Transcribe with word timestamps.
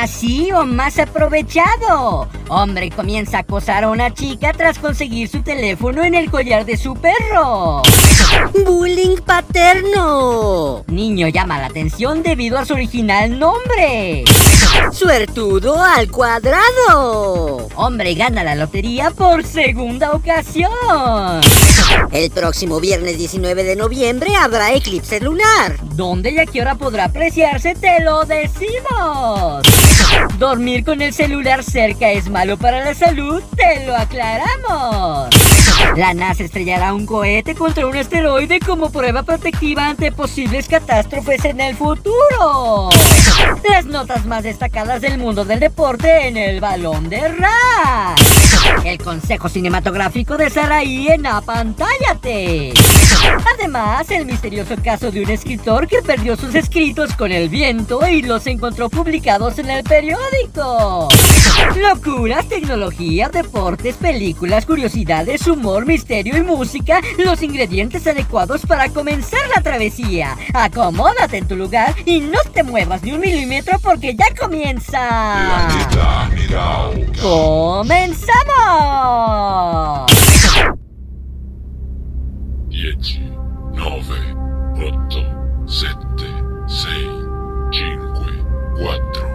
Así 0.00 0.52
o 0.52 0.64
más 0.64 0.96
aprovechado. 1.00 2.28
Hombre 2.48 2.88
comienza 2.88 3.38
a 3.38 3.40
acosar 3.40 3.82
a 3.82 3.90
una 3.90 4.14
chica 4.14 4.52
tras 4.52 4.78
conseguir 4.78 5.28
su 5.28 5.42
teléfono 5.42 6.04
en 6.04 6.14
el 6.14 6.30
collar 6.30 6.64
de 6.64 6.76
su 6.76 6.94
perro. 6.94 7.82
Bullying 8.64 9.16
paterno. 9.26 10.84
Niño 10.86 11.26
llama 11.26 11.58
la 11.58 11.66
atención 11.66 12.22
debido 12.22 12.58
a 12.58 12.64
su 12.64 12.74
original 12.74 13.40
nombre. 13.40 14.22
Suertudo 14.92 15.82
al 15.82 16.08
cuadrado. 16.12 17.66
Hombre 17.74 18.14
gana 18.14 18.44
la 18.44 18.54
lotería 18.54 19.10
por 19.10 19.42
segunda 19.42 20.12
ocasión. 20.12 21.40
El 22.12 22.30
próximo 22.30 22.78
viernes 22.78 23.18
19 23.18 23.64
de 23.64 23.74
noviembre 23.74 24.36
habrá 24.36 24.72
eclipse 24.74 25.20
lunar. 25.20 25.76
¿Dónde 25.96 26.30
y 26.30 26.38
a 26.38 26.46
qué 26.46 26.60
hora 26.60 26.76
podrá 26.76 27.06
apreciarse? 27.06 27.74
Te 27.74 28.00
lo 28.00 28.24
decimos. 28.24 29.87
Dormir 30.38 30.84
con 30.84 31.02
el 31.02 31.12
celular 31.12 31.64
cerca 31.64 32.10
es 32.10 32.28
malo 32.28 32.56
para 32.56 32.84
la 32.84 32.94
salud, 32.94 33.42
te 33.56 33.86
lo 33.86 33.96
aclaramos. 33.96 35.28
La 35.96 36.14
NASA 36.14 36.44
estrellará 36.44 36.94
un 36.94 37.06
cohete 37.06 37.54
contra 37.54 37.86
un 37.86 37.96
asteroide 37.96 38.60
como 38.60 38.90
prueba 38.90 39.22
protectiva 39.22 39.88
ante 39.88 40.12
posibles 40.12 40.68
catástrofes 40.68 41.44
en 41.44 41.60
el 41.60 41.76
futuro. 41.76 42.88
Las 43.68 43.84
notas 43.84 44.24
más 44.26 44.42
destacadas 44.42 45.00
del 45.00 45.18
mundo 45.18 45.44
del 45.44 45.60
deporte 45.60 46.28
en 46.28 46.36
el 46.36 46.60
balón 46.60 47.08
de 47.08 47.28
Rack. 47.28 48.84
El 48.84 48.98
consejo 48.98 49.48
cinematográfico 49.48 50.36
de 50.36 50.50
Saraí 50.50 51.08
en 51.08 51.26
Apantállate. 51.26 52.74
Además, 53.54 54.10
el 54.10 54.26
misterioso 54.26 54.74
caso 54.82 55.10
de 55.10 55.22
un 55.22 55.30
escritor 55.30 55.86
que 55.86 56.02
perdió 56.02 56.36
sus 56.36 56.54
escritos 56.54 57.14
con 57.14 57.32
el 57.32 57.48
viento 57.48 58.06
y 58.06 58.22
los 58.22 58.46
encontró 58.46 58.88
publicados 58.88 59.58
en 59.58 59.70
el 59.70 59.84
periódico. 59.84 61.08
Locuras, 61.78 62.48
tecnología, 62.48 63.28
deportes, 63.28 63.96
películas, 63.96 64.66
curiosidades, 64.66 65.46
humor, 65.46 65.86
misterio 65.86 66.36
y 66.36 66.42
música, 66.42 67.00
los 67.18 67.40
ingredientes 67.42 68.04
adecuados 68.06 68.66
para 68.66 68.88
comenzar 68.88 69.40
la 69.54 69.62
travesía. 69.62 70.36
Acomódate 70.54 71.38
en 71.38 71.46
tu 71.46 71.54
lugar 71.54 71.94
y 72.04 72.20
no 72.20 72.40
te 72.52 72.64
muevas 72.64 73.02
ni 73.02 73.12
un 73.12 73.20
milímetro 73.20 73.78
porque 73.80 74.16
ya 74.16 74.26
comienza. 74.38 75.68
¡Comenzamos! 77.22 78.38
10, 82.68 83.20
9, 83.72 84.02
8, 84.76 85.18
7, 85.66 85.98
6, 86.66 86.88
5, 87.72 88.26
4, 88.80 89.28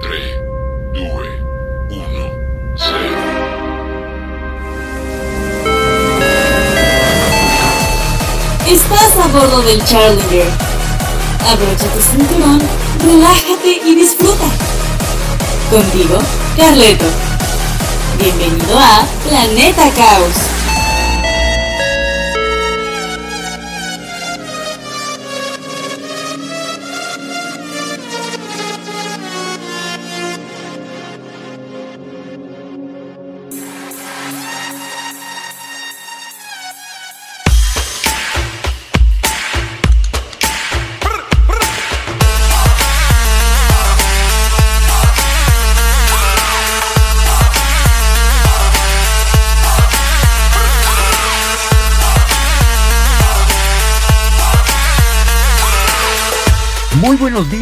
3, 0.00 0.48
2, 0.94 1.02
1, 1.02 1.12
0. 1.20 1.37
Estás 8.66 9.16
a 9.24 9.28
bordo 9.28 9.62
del 9.62 9.82
Challenger. 9.84 10.48
Abrocha 11.50 11.86
tu 11.94 12.00
cinturón, 12.00 12.60
relájate 13.02 13.80
y 13.84 13.94
disfruta. 13.94 14.44
Contigo, 15.70 16.18
Carleto. 16.56 17.06
Bienvenido 18.18 18.78
a 18.78 19.06
Planeta 19.26 19.90
Caos. 19.96 20.57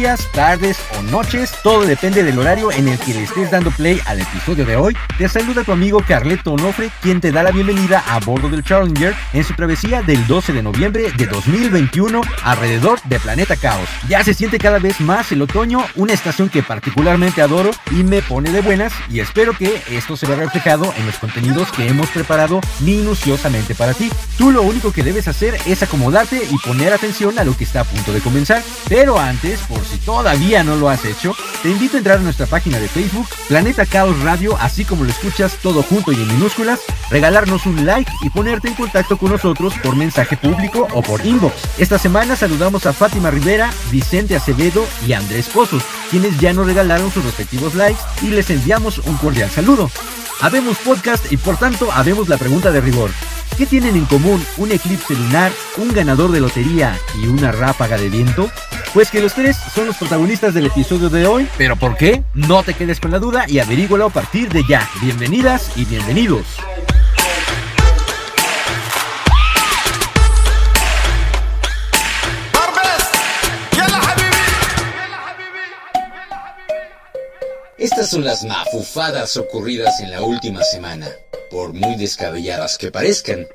Días, 0.07 0.31
tardes 0.31 0.77
o 0.97 1.01
noches, 1.03 1.51
todo 1.63 1.81
depende 1.81 2.23
del 2.23 2.39
horario 2.39 2.71
en 2.71 2.87
el 2.87 2.97
que 2.97 3.13
le 3.13 3.23
estés 3.23 3.51
dando 3.51 3.71
play 3.71 3.99
al 4.05 4.21
episodio 4.21 4.65
de 4.65 4.77
hoy. 4.77 4.95
Te 5.17 5.27
saluda 5.27 5.65
tu 5.65 5.73
amigo 5.73 6.01
Carleto 6.07 6.53
Onofre, 6.53 6.91
quien 7.01 7.19
te 7.19 7.33
da 7.33 7.43
la 7.43 7.51
bienvenida 7.51 8.03
a 8.07 8.19
bordo 8.19 8.47
del 8.47 8.63
Challenger 8.63 9.13
en 9.33 9.43
su 9.43 9.53
travesía 9.53 10.01
del 10.03 10.25
12 10.27 10.53
de 10.53 10.63
noviembre 10.63 11.11
de 11.11 11.25
2021 11.25 12.21
alrededor 12.43 13.01
de 13.03 13.19
Planeta 13.19 13.57
Caos. 13.57 13.89
Ya 14.07 14.23
se 14.23 14.33
siente 14.33 14.59
cada 14.59 14.79
vez 14.79 15.01
más 15.01 15.31
el 15.33 15.41
otoño, 15.41 15.83
una 15.95 16.13
estación 16.13 16.47
que 16.47 16.63
particularmente 16.63 17.41
adoro 17.41 17.71
y 17.91 18.03
me 18.03 18.21
pone 18.21 18.51
de 18.51 18.61
buenas 18.61 18.93
y 19.09 19.19
espero 19.19 19.57
que 19.57 19.81
esto 19.91 20.15
se 20.15 20.25
vea 20.25 20.37
reflejado 20.37 20.93
en 20.95 21.05
los 21.05 21.17
contenidos 21.17 21.69
que 21.73 21.87
hemos 21.87 22.07
preparado 22.11 22.61
minuciosamente 22.79 23.75
para 23.75 23.93
ti. 23.93 24.09
Tú 24.37 24.51
lo 24.51 24.61
único 24.61 24.93
que 24.93 25.03
debes 25.03 25.27
hacer 25.27 25.57
es 25.65 25.83
acomodarte 25.83 26.41
y 26.49 26.57
poner 26.59 26.93
atención 26.93 27.37
a 27.39 27.43
lo 27.43 27.57
que 27.57 27.65
está 27.65 27.81
a 27.81 27.83
punto 27.83 28.13
de 28.13 28.21
comenzar, 28.21 28.63
pero 28.87 29.19
antes, 29.19 29.59
por 29.61 29.83
todavía 29.97 30.63
no 30.63 30.75
lo 30.75 30.89
has 30.89 31.05
hecho, 31.05 31.35
te 31.61 31.69
invito 31.69 31.95
a 31.95 31.99
entrar 31.99 32.17
a 32.17 32.21
nuestra 32.21 32.45
página 32.45 32.79
de 32.79 32.87
Facebook, 32.87 33.27
Planeta 33.47 33.85
Caos 33.85 34.19
Radio, 34.21 34.57
así 34.59 34.85
como 34.85 35.03
lo 35.03 35.09
escuchas 35.09 35.57
todo 35.61 35.83
junto 35.83 36.11
y 36.11 36.15
en 36.15 36.27
minúsculas, 36.27 36.79
regalarnos 37.09 37.65
un 37.65 37.85
like 37.85 38.11
y 38.21 38.29
ponerte 38.29 38.67
en 38.67 38.75
contacto 38.75 39.17
con 39.17 39.31
nosotros 39.31 39.73
por 39.83 39.95
mensaje 39.95 40.37
público 40.37 40.87
o 40.93 41.01
por 41.01 41.25
inbox. 41.25 41.55
Esta 41.77 41.97
semana 41.97 42.35
saludamos 42.35 42.85
a 42.85 42.93
Fátima 42.93 43.31
Rivera, 43.31 43.71
Vicente 43.91 44.35
Acevedo 44.35 44.85
y 45.07 45.13
Andrés 45.13 45.47
Pozos, 45.47 45.83
quienes 46.09 46.39
ya 46.39 46.53
nos 46.53 46.67
regalaron 46.67 47.11
sus 47.11 47.23
respectivos 47.23 47.75
likes 47.75 48.01
y 48.21 48.27
les 48.27 48.49
enviamos 48.49 48.99
un 48.99 49.17
cordial 49.17 49.49
saludo. 49.49 49.89
Habemos 50.41 50.77
podcast 50.77 51.31
y 51.31 51.37
por 51.37 51.57
tanto 51.57 51.91
habemos 51.91 52.29
la 52.29 52.37
pregunta 52.37 52.71
de 52.71 52.81
rigor. 52.81 53.11
¿Qué 53.57 53.65
tienen 53.65 53.95
en 53.95 54.05
común 54.05 54.39
un 54.57 54.71
eclipse 54.71 55.15
lunar, 55.15 55.51
un 55.77 55.91
ganador 55.91 56.31
de 56.31 56.39
lotería 56.39 56.95
y 57.19 57.25
una 57.25 57.51
ráfaga 57.51 57.97
de 57.97 58.07
viento? 58.07 58.51
Pues 58.93 59.09
que 59.09 59.19
los 59.19 59.33
tres 59.33 59.57
son 59.57 59.87
los 59.87 59.97
protagonistas 59.97 60.53
del 60.53 60.67
episodio 60.67 61.09
de 61.09 61.25
hoy, 61.25 61.47
pero 61.57 61.75
¿por 61.75 61.97
qué? 61.97 62.21
No 62.35 62.61
te 62.61 62.75
quedes 62.75 62.99
con 62.99 63.09
la 63.09 63.17
duda 63.17 63.45
y 63.47 63.57
averígualo 63.57 64.05
a 64.05 64.09
partir 64.11 64.49
de 64.49 64.63
ya. 64.69 64.87
Bienvenidas 65.01 65.75
y 65.75 65.85
bienvenidos. 65.85 66.45
Estas 77.77 78.09
son 78.09 78.23
las 78.23 78.43
mafufadas 78.43 79.37
ocurridas 79.37 79.99
en 79.99 80.09
la 80.09 80.23
última 80.23 80.63
semana, 80.63 81.09
por 81.51 81.73
muy 81.73 81.95
descabelladas 81.95 82.75
que 82.75 82.89
parezcan. 82.89 83.45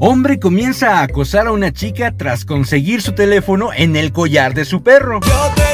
Hombre 0.00 0.40
comienza 0.40 0.98
a 0.98 1.02
acosar 1.02 1.48
a 1.48 1.52
una 1.52 1.70
chica 1.70 2.16
tras 2.16 2.46
conseguir 2.46 3.02
su 3.02 3.12
teléfono 3.12 3.74
en 3.74 3.94
el 3.94 4.10
collar 4.10 4.54
de 4.54 4.64
su 4.64 4.82
perro. 4.82 5.20
Yo 5.20 5.52
te 5.54 5.69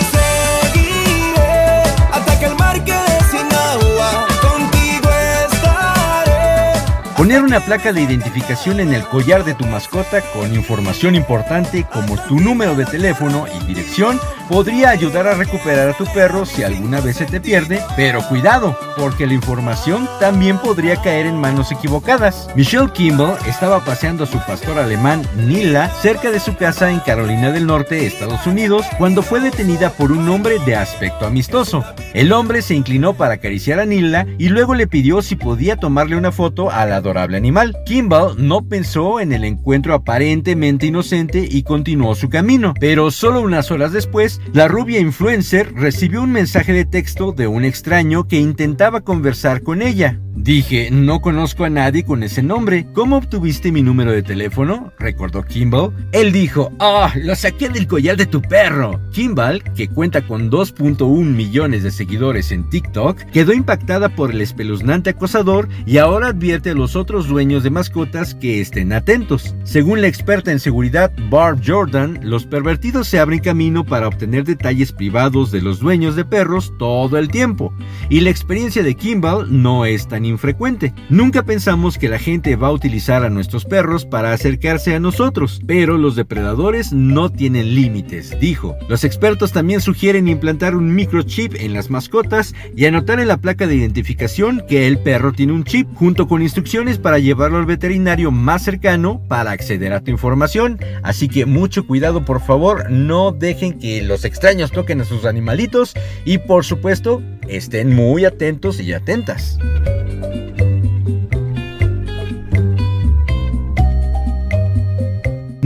Una 7.37 7.61
placa 7.61 7.93
de 7.93 8.03
identificación 8.03 8.81
en 8.81 8.93
el 8.93 9.05
collar 9.05 9.44
de 9.44 9.55
tu 9.55 9.67
mascota 9.67 10.21
con 10.33 10.55
información 10.55 11.15
importante 11.15 11.85
como 11.85 12.17
tu 12.25 12.41
número 12.41 12.75
de 12.75 12.87
teléfono 12.87 13.47
y 13.47 13.65
dirección 13.67 14.19
podría 14.48 14.90
ayudar 14.90 15.26
a 15.26 15.34
recuperar 15.34 15.90
a 15.90 15.93
tu 15.96 16.04
perro 16.06 16.46
si 16.46 16.62
alguna 16.62 17.00
vez 17.00 17.16
se 17.16 17.26
te 17.26 17.40
pierde, 17.40 17.81
pero 17.96 18.26
cuidado, 18.28 18.78
porque 18.96 19.26
la 19.26 19.34
información 19.34 20.08
también 20.20 20.58
podría 20.58 20.96
caer 20.96 21.26
en 21.26 21.40
manos 21.40 21.72
equivocadas. 21.72 22.48
Michelle 22.54 22.90
Kimball 22.93 23.37
estaba 23.46 23.84
paseando 23.84 24.25
a 24.25 24.26
su 24.26 24.38
pastor 24.38 24.78
alemán 24.78 25.22
Nila 25.37 25.90
cerca 26.00 26.31
de 26.31 26.40
su 26.40 26.56
casa 26.56 26.90
en 26.90 27.00
Carolina 27.00 27.50
del 27.50 27.66
Norte, 27.66 28.06
Estados 28.06 28.46
Unidos, 28.46 28.87
cuando 28.98 29.22
fue 29.22 29.40
detenida 29.40 29.90
por 29.90 30.12
un 30.12 30.28
hombre 30.28 30.58
de 30.64 30.76
aspecto 30.76 31.26
amistoso. 31.26 31.84
El 32.14 32.32
hombre 32.32 32.62
se 32.62 32.75
inclinó 32.75 33.14
para 33.14 33.34
acariciar 33.34 33.81
a 33.81 33.87
Nila 33.87 34.26
y 34.38 34.49
luego 34.49 34.75
le 34.75 34.87
pidió 34.87 35.22
si 35.22 35.37
podía 35.37 35.76
tomarle 35.76 36.16
una 36.16 36.32
foto 36.32 36.70
al 36.70 36.92
adorable 36.92 37.37
animal. 37.37 37.76
Kimball 37.84 38.34
no 38.38 38.66
pensó 38.66 39.20
en 39.20 39.32
el 39.32 39.44
encuentro 39.44 39.94
aparentemente 39.94 40.87
inocente 40.87 41.46
y 41.49 41.62
continuó 41.62 42.14
su 42.14 42.28
camino, 42.28 42.75
pero 42.78 43.10
solo 43.10 43.40
unas 43.40 43.70
horas 43.70 43.92
después, 43.92 44.36
la 44.53 44.69
rubia 44.69 45.00
influencer 45.00 45.73
recibió 45.75 46.23
un 46.23 46.33
mensaje 46.33 46.73
de 46.73 46.85
texto 46.85 47.33
de 47.33 47.47
un 47.47 47.65
extraño 47.65 48.27
que 48.29 48.38
intentaba 48.38 49.03
conversar 49.03 49.62
con 49.62 49.83
ella. 49.83 50.19
Dije, 50.37 50.91
no 50.93 51.21
conozco 51.23 51.65
a 51.65 51.71
nadie 51.71 52.05
con 52.05 52.23
ese 52.23 52.43
nombre. 52.43 52.87
¿Cómo 52.93 53.17
obtuviste 53.17 53.73
mi 53.73 53.83
número 53.83 54.12
de 54.12 54.23
teléfono? 54.23 54.93
Recordó 54.99 55.43
Kimball. 55.43 55.93
Él 56.12 56.31
dijo, 56.31 56.71
ah, 56.79 57.12
lo 57.17 57.35
saqué 57.35 57.71
del 57.71 57.88
collar 57.88 58.19
de 58.19 58.27
tu 58.27 58.43
perro. 58.43 59.00
Kimball, 59.12 59.62
que 59.75 59.88
cuenta 59.88 60.27
con 60.27 60.50
2.1 60.50 61.25
millones 61.25 61.83
de 61.83 61.91
seguidores 61.91 62.53
en 62.53 62.69
TikTok, 62.69 63.19
quedó 63.33 63.55
impactada 63.55 64.11
por 64.11 64.31
el 64.31 64.43
espeluznante 64.43 65.11
acosador 65.11 65.69
y 65.87 65.99
ahora 65.99 66.29
advierte 66.29 66.71
a 66.71 66.75
los 66.75 66.97
otros 66.97 67.29
dueños 67.29 67.62
de 67.62 67.71
mascotas 67.71 68.35
que 68.35 68.61
estén 68.61 68.93
atentos. 68.93 69.56
Según 69.65 70.03
la 70.03 70.09
experta 70.09 70.53
en 70.53 70.61
seguridad 70.61 71.12
Barb 71.31 71.61
Jordan, 71.67 72.21
los 72.23 72.44
pervertidos 72.44 73.09
se 73.09 73.19
abren 73.19 73.41
camino 73.41 73.85
para 73.85 74.06
obtener 74.06 74.25
detalles 74.31 74.93
privados 74.93 75.50
de 75.50 75.62
los 75.62 75.81
dueños 75.81 76.17
de 76.17 76.25
perros 76.25 76.73
todo 76.78 77.19
el 77.19 77.28
tiempo. 77.28 77.73
Y 78.08 78.20
la 78.20 78.31
experiencia 78.31 78.82
de 78.82 78.94
Kimball 78.94 79.62
no 79.62 79.84
es 79.84 80.08
tan 80.08 80.25
infrecuente. 80.25 80.93
Nunca 81.08 81.44
pensamos 81.44 81.99
que 81.99 82.08
la 82.08 82.19
gente 82.19 82.56
va 82.56 82.69
a 82.69 82.73
utilizar 82.73 83.25
a 83.25 83.31
nuestros 83.31 83.64
perros 83.64 84.05
para 84.05 84.32
acercarse 84.32 84.94
a 84.94 85.00
nosotros, 85.00 85.61
pero 85.67 85.99
los 85.99 86.17
depredadores 86.17 86.93
no 86.93 87.31
tienen 87.31 87.75
límites, 87.75 88.37
dijo. 88.40 88.76
Los 88.88 89.05
expertos 89.05 89.52
también 89.52 89.81
sugieren 89.81 90.28
implantar 90.28 90.76
un 90.76 90.94
microchip 90.94 91.55
en 91.56 91.73
las 91.73 91.90
mascotas 91.90 92.55
y 92.75 92.87
anotar 92.87 93.20
en 93.20 93.28
la 93.28 93.38
placa 93.38 93.67
de 93.67 93.76
identificación 93.76 94.62
que 94.69 94.87
el 94.87 94.99
perro 94.99 95.32
tiene 95.32 95.52
un 95.52 95.64
chip, 95.64 95.88
junto 95.94 96.28
con 96.28 96.43
instrucciones 96.43 96.99
para 96.99 97.19
llevarlo 97.19 97.58
al 97.58 97.67
veterinario 97.67 98.31
más 98.31 98.62
cercano 98.62 99.20
para 99.28 99.50
acceder 99.50 99.93
a 99.93 100.00
tu 100.00 100.11
información. 100.11 100.78
Así 101.02 101.28
que 101.28 101.46
mucho 101.46 101.87
cuidado 101.87 102.25
por 102.25 102.40
favor, 102.40 102.90
no 102.90 103.32
dejen 103.32 103.78
que 103.78 104.02
los 104.02 104.15
extraños 104.24 104.70
toquen 104.70 105.00
a 105.00 105.04
sus 105.04 105.24
animalitos 105.24 105.94
y 106.24 106.38
por 106.38 106.64
supuesto 106.64 107.22
estén 107.48 107.94
muy 107.94 108.24
atentos 108.24 108.80
y 108.80 108.92
atentas. 108.92 109.58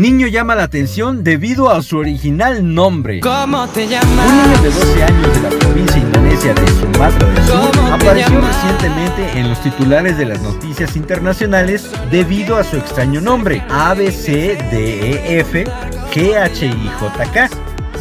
Niño 0.00 0.28
llama 0.28 0.54
la 0.54 0.62
atención 0.62 1.22
debido 1.24 1.70
a 1.70 1.82
su 1.82 1.98
original 1.98 2.74
nombre. 2.74 3.20
¿Cómo 3.20 3.68
te 3.68 3.84
Un 3.84 3.90
llamas? 3.90 4.32
niño 4.32 4.62
de 4.62 4.70
12 4.70 5.02
años 5.04 5.34
de 5.34 5.40
la 5.42 5.48
provincia 5.58 5.98
indonesia 5.98 6.54
de 6.54 6.66
Sumatra 6.68 7.28
del 7.28 7.44
Sur 7.44 7.70
¿Cómo 7.70 7.88
te 7.88 7.94
apareció 7.94 8.40
recientemente 8.40 9.38
en 9.38 9.50
los 9.50 9.62
titulares 9.62 10.16
de 10.16 10.24
las 10.24 10.40
noticias 10.40 10.96
internacionales 10.96 11.90
debido 12.10 12.56
a 12.56 12.64
su 12.64 12.78
extraño 12.78 13.20
nombre, 13.20 13.62
A, 13.68 13.92
B, 13.92 14.10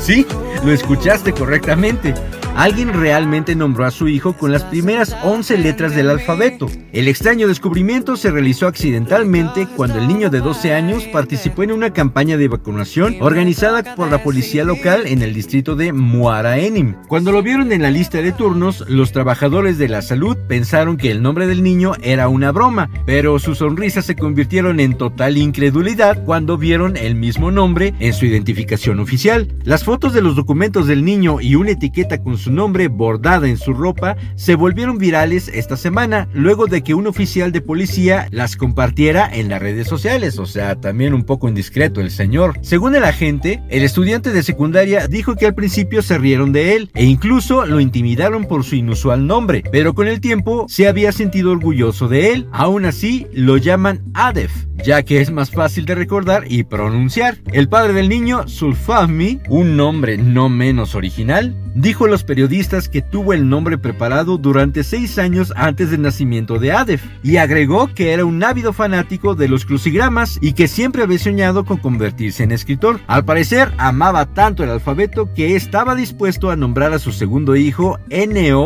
Sí, 0.01 0.25
lo 0.63 0.71
escuchaste 0.71 1.33
correctamente. 1.33 2.13
Alguien 2.59 2.93
realmente 2.93 3.55
nombró 3.55 3.85
a 3.85 3.91
su 3.91 4.09
hijo 4.09 4.33
con 4.33 4.51
las 4.51 4.65
primeras 4.65 5.15
11 5.23 5.59
letras 5.59 5.95
del 5.95 6.09
alfabeto. 6.09 6.67
El 6.91 7.07
extraño 7.07 7.47
descubrimiento 7.47 8.17
se 8.17 8.31
realizó 8.31 8.67
accidentalmente 8.67 9.65
cuando 9.77 9.97
el 9.97 10.09
niño 10.09 10.29
de 10.29 10.41
12 10.41 10.73
años 10.73 11.05
participó 11.05 11.63
en 11.63 11.71
una 11.71 11.93
campaña 11.93 12.35
de 12.35 12.49
vacunación 12.49 13.15
organizada 13.21 13.95
por 13.95 14.11
la 14.11 14.21
policía 14.23 14.65
local 14.65 15.03
en 15.07 15.21
el 15.21 15.33
distrito 15.33 15.77
de 15.77 15.93
Muara 15.93 16.57
Enim. 16.57 16.95
Cuando 17.07 17.31
lo 17.31 17.41
vieron 17.41 17.71
en 17.71 17.81
la 17.81 17.91
lista 17.91 18.21
de 18.21 18.33
turnos, 18.33 18.83
los 18.89 19.13
trabajadores 19.13 19.77
de 19.77 19.87
la 19.87 20.01
salud 20.01 20.35
pensaron 20.49 20.97
que 20.97 21.11
el 21.11 21.21
nombre 21.21 21.47
del 21.47 21.63
niño 21.63 21.93
era 22.01 22.27
una 22.27 22.51
broma, 22.51 22.89
pero 23.05 23.39
sus 23.39 23.59
sonrisas 23.59 24.05
se 24.05 24.17
convirtieron 24.17 24.81
en 24.81 24.97
total 24.97 25.37
incredulidad 25.37 26.25
cuando 26.25 26.57
vieron 26.57 26.97
el 26.97 27.15
mismo 27.15 27.51
nombre 27.51 27.93
en 28.01 28.11
su 28.11 28.25
identificación 28.25 28.99
oficial. 28.99 29.47
Las 29.63 29.85
fotos 29.85 30.11
de 30.11 30.21
los 30.21 30.35
documentos 30.35 30.87
del 30.87 31.05
niño 31.05 31.39
y 31.39 31.55
una 31.55 31.71
etiqueta 31.71 32.21
con 32.21 32.37
su 32.37 32.48
nombre 32.49 32.87
bordada 32.87 33.47
en 33.47 33.57
su 33.57 33.73
ropa 33.73 34.15
se 34.35 34.55
volvieron 34.55 34.97
virales 34.97 35.47
esta 35.47 35.77
semana 35.77 36.27
luego 36.33 36.67
de 36.67 36.81
que 36.81 36.93
un 36.93 37.07
oficial 37.07 37.51
de 37.51 37.61
policía 37.61 38.27
las 38.31 38.55
compartiera 38.55 39.29
en 39.31 39.49
las 39.49 39.61
redes 39.61 39.87
sociales, 39.87 40.39
o 40.39 40.45
sea, 40.45 40.75
también 40.75 41.13
un 41.13 41.23
poco 41.23 41.47
indiscreto 41.47 42.01
el 42.01 42.11
señor. 42.11 42.57
Según 42.61 42.95
el 42.95 43.03
agente, 43.03 43.61
el 43.69 43.83
estudiante 43.83 44.31
de 44.31 44.43
secundaria 44.43 45.07
dijo 45.07 45.35
que 45.35 45.45
al 45.45 45.55
principio 45.55 46.01
se 46.01 46.17
rieron 46.17 46.51
de 46.51 46.75
él 46.75 46.89
e 46.93 47.05
incluso 47.05 47.65
lo 47.65 47.79
intimidaron 47.79 48.45
por 48.45 48.63
su 48.63 48.75
inusual 48.75 49.27
nombre, 49.27 49.63
pero 49.71 49.93
con 49.93 50.07
el 50.07 50.21
tiempo 50.21 50.65
se 50.67 50.87
había 50.87 51.11
sentido 51.11 51.51
orgulloso 51.51 52.07
de 52.07 52.33
él. 52.33 52.47
Aún 52.51 52.85
así, 52.85 53.27
lo 53.33 53.57
llaman 53.57 54.01
Adef, 54.13 54.51
ya 54.83 55.03
que 55.03 55.21
es 55.21 55.31
más 55.31 55.51
fácil 55.51 55.85
de 55.85 55.95
recordar 55.95 56.43
y 56.47 56.63
pronunciar. 56.63 57.37
El 57.51 57.69
padre 57.69 57.93
del 57.93 58.09
niño, 58.09 58.47
Sulfami, 58.47 59.39
un 59.49 59.75
nombre 59.77 60.17
no 60.17 60.49
menos 60.49 60.95
original, 60.95 61.55
dijo 61.75 62.05
a 62.05 62.09
los 62.09 62.23
periodistas 62.23 62.38
que 62.47 63.01
tuvo 63.01 63.33
el 63.33 63.49
nombre 63.49 63.77
preparado 63.77 64.37
durante 64.37 64.83
seis 64.83 65.17
años 65.19 65.51
antes 65.55 65.91
del 65.91 66.01
nacimiento 66.01 66.57
de 66.57 66.71
Adef 66.71 67.03
y 67.23 67.37
agregó 67.37 67.93
que 67.93 68.13
era 68.13 68.23
un 68.23 68.43
ávido 68.43 68.71
fanático 68.71 69.35
de 69.35 69.47
los 69.47 69.65
crucigramas 69.65 70.37
y 70.41 70.53
que 70.53 70.67
siempre 70.67 71.03
había 71.03 71.19
soñado 71.19 71.65
con 71.65 71.77
convertirse 71.77 72.43
en 72.43 72.51
escritor. 72.51 72.99
Al 73.07 73.25
parecer, 73.25 73.73
amaba 73.77 74.25
tanto 74.25 74.63
el 74.63 74.69
alfabeto 74.69 75.33
que 75.33 75.55
estaba 75.55 75.95
dispuesto 75.95 76.49
a 76.49 76.55
nombrar 76.55 76.93
a 76.93 76.99
su 76.99 77.11
segundo 77.11 77.55
hijo 77.55 77.99
N-O-P-Q-R-S-T-U-V 78.09 78.63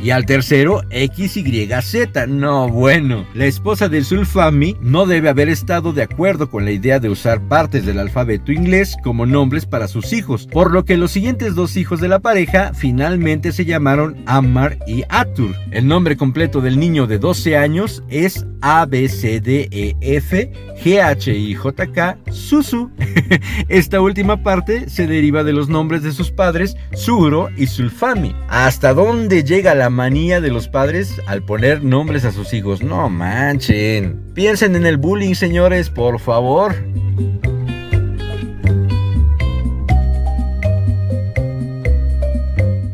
y 0.00 0.10
al 0.10 0.26
tercero 0.26 0.82
XYZ. 0.90 2.28
No, 2.28 2.68
bueno, 2.68 3.26
la 3.34 3.46
esposa 3.46 3.88
del 3.88 4.04
Sulfami 4.04 4.76
no 4.80 5.06
debe 5.06 5.28
haber 5.28 5.48
estado 5.48 5.92
de 5.92 6.02
acuerdo 6.02 6.50
con 6.50 6.64
la 6.64 6.70
idea 6.70 6.98
de 6.98 7.08
usar 7.08 7.40
partes 7.40 7.84
del 7.84 7.98
alfabeto 7.98 8.52
inglés 8.52 8.96
como 9.02 9.26
nombres 9.26 9.66
para 9.66 9.88
sus 9.88 10.12
hijos, 10.12 10.46
por 10.46 10.67
lo 10.72 10.84
que 10.84 10.96
los 10.96 11.10
siguientes 11.10 11.54
dos 11.54 11.76
hijos 11.76 12.00
de 12.00 12.08
la 12.08 12.18
pareja 12.18 12.72
finalmente 12.74 13.52
se 13.52 13.64
llamaron 13.64 14.16
Ammar 14.26 14.78
y 14.86 15.04
Atur. 15.08 15.54
El 15.70 15.86
nombre 15.86 16.16
completo 16.16 16.60
del 16.60 16.78
niño 16.78 17.06
de 17.06 17.18
12 17.18 17.56
años 17.56 18.02
es 18.08 18.46
A 18.60 18.86
B 18.86 19.08
C 19.08 19.40
D 19.40 19.68
E 19.70 19.96
F 20.00 20.50
G 20.82 21.00
H 21.00 21.32
I 21.32 21.54
J 21.54 21.86
K 21.92 22.18
Susu. 22.30 22.90
Esta 23.68 24.00
última 24.00 24.42
parte 24.42 24.88
se 24.88 25.06
deriva 25.06 25.44
de 25.44 25.52
los 25.52 25.68
nombres 25.68 26.02
de 26.02 26.12
sus 26.12 26.30
padres 26.30 26.76
Sugro 26.94 27.48
y 27.56 27.66
Sulfami. 27.66 28.34
¿Hasta 28.48 28.94
dónde 28.94 29.44
llega 29.44 29.74
la 29.74 29.90
manía 29.90 30.40
de 30.40 30.50
los 30.50 30.68
padres 30.68 31.20
al 31.26 31.42
poner 31.42 31.82
nombres 31.82 32.24
a 32.24 32.32
sus 32.32 32.52
hijos? 32.54 32.82
No 32.82 33.08
manchen. 33.08 34.20
Piensen 34.34 34.76
en 34.76 34.86
el 34.86 34.96
bullying, 34.96 35.34
señores, 35.34 35.90
por 35.90 36.18
favor. 36.20 36.74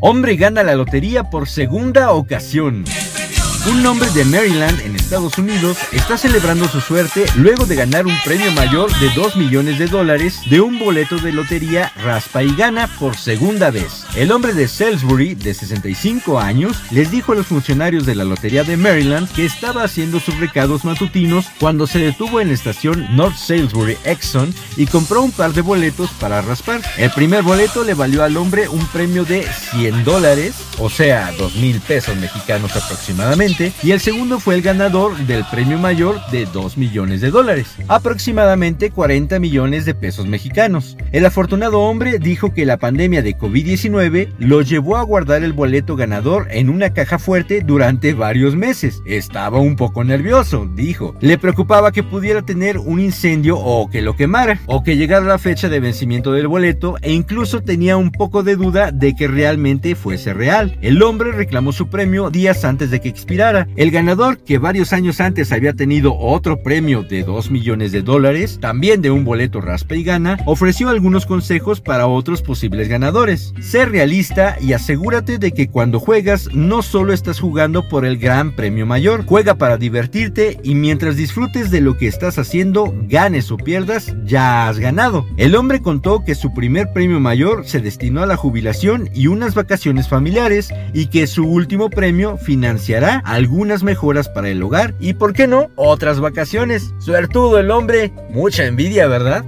Hombre 0.06 0.36
gana 0.36 0.62
la 0.62 0.74
lotería 0.74 1.30
por 1.30 1.48
segunda 1.48 2.12
ocasión. 2.12 2.84
Un 3.66 3.86
hombre 3.86 4.10
de 4.10 4.26
Maryland, 4.26 4.78
en 4.80 4.94
Estados 4.94 5.38
Unidos, 5.38 5.78
está 5.90 6.18
celebrando 6.18 6.68
su 6.68 6.82
suerte 6.82 7.24
luego 7.36 7.64
de 7.64 7.76
ganar 7.76 8.06
un 8.06 8.14
premio 8.22 8.52
mayor 8.52 8.92
de 8.98 9.08
2 9.14 9.36
millones 9.36 9.78
de 9.78 9.86
dólares 9.86 10.40
de 10.50 10.60
un 10.60 10.78
boleto 10.78 11.16
de 11.16 11.32
lotería 11.32 11.90
raspa 12.04 12.42
y 12.42 12.54
gana 12.54 12.88
por 12.98 13.16
segunda 13.16 13.70
vez. 13.70 14.04
El 14.16 14.32
hombre 14.32 14.52
de 14.52 14.68
Salisbury, 14.68 15.34
de 15.34 15.54
65 15.54 16.38
años, 16.38 16.76
les 16.90 17.10
dijo 17.10 17.32
a 17.32 17.36
los 17.36 17.46
funcionarios 17.46 18.04
de 18.04 18.14
la 18.14 18.24
Lotería 18.24 18.64
de 18.64 18.76
Maryland 18.76 19.32
que 19.32 19.46
estaba 19.46 19.82
haciendo 19.82 20.20
sus 20.20 20.38
recados 20.38 20.84
matutinos 20.84 21.46
cuando 21.58 21.86
se 21.86 22.00
detuvo 22.00 22.42
en 22.42 22.48
la 22.48 22.54
estación 22.54 23.16
North 23.16 23.36
Salisbury 23.36 23.96
Exxon 24.04 24.54
y 24.76 24.86
compró 24.86 25.22
un 25.22 25.32
par 25.32 25.54
de 25.54 25.62
boletos 25.62 26.10
para 26.20 26.42
raspar. 26.42 26.82
El 26.98 27.10
primer 27.12 27.42
boleto 27.42 27.82
le 27.82 27.94
valió 27.94 28.24
al 28.24 28.36
hombre 28.36 28.68
un 28.68 28.86
premio 28.88 29.24
de 29.24 29.48
100 29.70 30.04
dólares, 30.04 30.54
o 30.78 30.90
sea, 30.90 31.32
2 31.38 31.56
mil 31.56 31.80
pesos 31.80 32.14
mexicanos 32.16 32.76
aproximadamente, 32.76 33.53
y 33.82 33.92
el 33.92 34.00
segundo 34.00 34.40
fue 34.40 34.56
el 34.56 34.62
ganador 34.62 35.16
del 35.26 35.44
premio 35.50 35.78
mayor 35.78 36.20
de 36.32 36.46
2 36.46 36.76
millones 36.76 37.20
de 37.20 37.30
dólares, 37.30 37.76
aproximadamente 37.86 38.90
40 38.90 39.38
millones 39.38 39.84
de 39.84 39.94
pesos 39.94 40.26
mexicanos. 40.26 40.96
El 41.12 41.24
afortunado 41.24 41.80
hombre 41.80 42.18
dijo 42.18 42.52
que 42.52 42.66
la 42.66 42.78
pandemia 42.78 43.22
de 43.22 43.36
COVID-19 43.36 43.84
2009 43.94 44.32
lo 44.38 44.62
llevó 44.62 44.96
a 44.96 45.02
guardar 45.02 45.44
el 45.44 45.52
boleto 45.52 45.94
ganador 45.94 46.48
en 46.50 46.68
una 46.68 46.92
caja 46.92 47.18
fuerte 47.18 47.60
durante 47.60 48.12
varios 48.12 48.56
meses. 48.56 49.02
Estaba 49.06 49.58
un 49.58 49.76
poco 49.76 50.02
nervioso, 50.02 50.68
dijo. 50.74 51.14
Le 51.20 51.38
preocupaba 51.38 51.92
que 51.92 52.02
pudiera 52.02 52.42
tener 52.42 52.78
un 52.78 52.98
incendio 52.98 53.58
o 53.58 53.88
que 53.88 54.02
lo 54.02 54.16
quemara, 54.16 54.60
o 54.66 54.82
que 54.82 54.96
llegara 54.96 55.26
la 55.26 55.38
fecha 55.38 55.68
de 55.68 55.80
vencimiento 55.80 56.32
del 56.32 56.48
boleto 56.48 56.96
e 57.02 57.12
incluso 57.12 57.62
tenía 57.62 57.96
un 57.96 58.10
poco 58.10 58.42
de 58.42 58.56
duda 58.56 58.90
de 58.90 59.14
que 59.14 59.28
realmente 59.28 59.94
fuese 59.94 60.34
real. 60.34 60.76
El 60.80 61.02
hombre 61.02 61.32
reclamó 61.32 61.72
su 61.72 61.88
premio 61.88 62.30
días 62.30 62.64
antes 62.64 62.90
de 62.90 63.00
que 63.00 63.08
expirara. 63.08 63.43
El 63.76 63.90
ganador, 63.90 64.38
que 64.38 64.56
varios 64.56 64.94
años 64.94 65.20
antes 65.20 65.52
había 65.52 65.74
tenido 65.74 66.16
otro 66.16 66.62
premio 66.62 67.02
de 67.02 67.24
2 67.24 67.50
millones 67.50 67.92
de 67.92 68.00
dólares, 68.00 68.58
también 68.58 69.02
de 69.02 69.10
un 69.10 69.24
boleto 69.24 69.60
raspa 69.60 69.96
y 69.96 70.02
gana, 70.02 70.38
ofreció 70.46 70.88
algunos 70.88 71.26
consejos 71.26 71.82
para 71.82 72.06
otros 72.06 72.40
posibles 72.40 72.88
ganadores. 72.88 73.52
Sé 73.60 73.84
realista 73.84 74.56
y 74.62 74.72
asegúrate 74.72 75.36
de 75.36 75.52
que 75.52 75.68
cuando 75.68 76.00
juegas 76.00 76.48
no 76.54 76.80
solo 76.80 77.12
estás 77.12 77.38
jugando 77.38 77.86
por 77.86 78.06
el 78.06 78.16
gran 78.16 78.56
premio 78.56 78.86
mayor, 78.86 79.26
juega 79.26 79.56
para 79.56 79.76
divertirte 79.76 80.58
y 80.62 80.74
mientras 80.74 81.16
disfrutes 81.16 81.70
de 81.70 81.82
lo 81.82 81.98
que 81.98 82.06
estás 82.06 82.38
haciendo, 82.38 82.94
ganes 83.08 83.50
o 83.50 83.58
pierdas, 83.58 84.16
ya 84.24 84.68
has 84.68 84.78
ganado. 84.78 85.26
El 85.36 85.54
hombre 85.54 85.82
contó 85.82 86.24
que 86.24 86.34
su 86.34 86.54
primer 86.54 86.94
premio 86.94 87.20
mayor 87.20 87.66
se 87.66 87.80
destinó 87.80 88.22
a 88.22 88.26
la 88.26 88.36
jubilación 88.36 89.10
y 89.14 89.26
unas 89.26 89.54
vacaciones 89.54 90.08
familiares 90.08 90.70
y 90.94 91.08
que 91.08 91.26
su 91.26 91.46
último 91.46 91.90
premio 91.90 92.38
financiará 92.38 93.22
algunas 93.34 93.82
mejoras 93.82 94.28
para 94.28 94.48
el 94.48 94.62
hogar 94.62 94.94
y, 95.00 95.14
¿por 95.14 95.32
qué 95.32 95.46
no?, 95.46 95.70
otras 95.76 96.20
vacaciones. 96.20 96.94
Suertudo 96.98 97.58
el 97.58 97.70
hombre, 97.70 98.12
mucha 98.30 98.64
envidia, 98.64 99.06
¿verdad? 99.08 99.44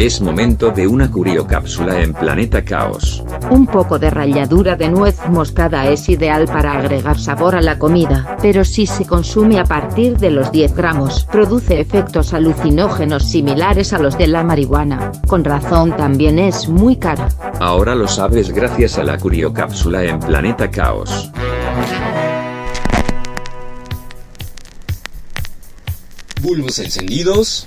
Es 0.00 0.22
momento 0.22 0.70
de 0.70 0.86
una 0.86 1.10
curiocápsula 1.10 2.00
en 2.00 2.14
Planeta 2.14 2.64
Caos. 2.64 3.22
Un 3.50 3.66
poco 3.66 3.98
de 3.98 4.08
ralladura 4.08 4.74
de 4.74 4.88
nuez 4.88 5.18
moscada 5.28 5.90
es 5.90 6.08
ideal 6.08 6.46
para 6.46 6.78
agregar 6.78 7.20
sabor 7.20 7.54
a 7.54 7.60
la 7.60 7.78
comida, 7.78 8.38
pero 8.40 8.64
si 8.64 8.86
se 8.86 9.04
consume 9.04 9.60
a 9.60 9.64
partir 9.64 10.16
de 10.16 10.30
los 10.30 10.50
10 10.52 10.74
gramos, 10.74 11.24
produce 11.24 11.78
efectos 11.78 12.32
alucinógenos 12.32 13.24
similares 13.24 13.92
a 13.92 13.98
los 13.98 14.16
de 14.16 14.28
la 14.28 14.42
marihuana. 14.42 15.12
Con 15.28 15.44
razón 15.44 15.94
también 15.94 16.38
es 16.38 16.66
muy 16.66 16.96
cara. 16.96 17.28
Ahora 17.60 17.94
lo 17.94 18.08
sabes 18.08 18.54
gracias 18.54 18.96
a 18.96 19.04
la 19.04 19.18
curiocápsula 19.18 20.02
en 20.04 20.18
Planeta 20.18 20.70
Caos. 20.70 21.30
Bulbos 26.40 26.78
encendidos. 26.78 27.66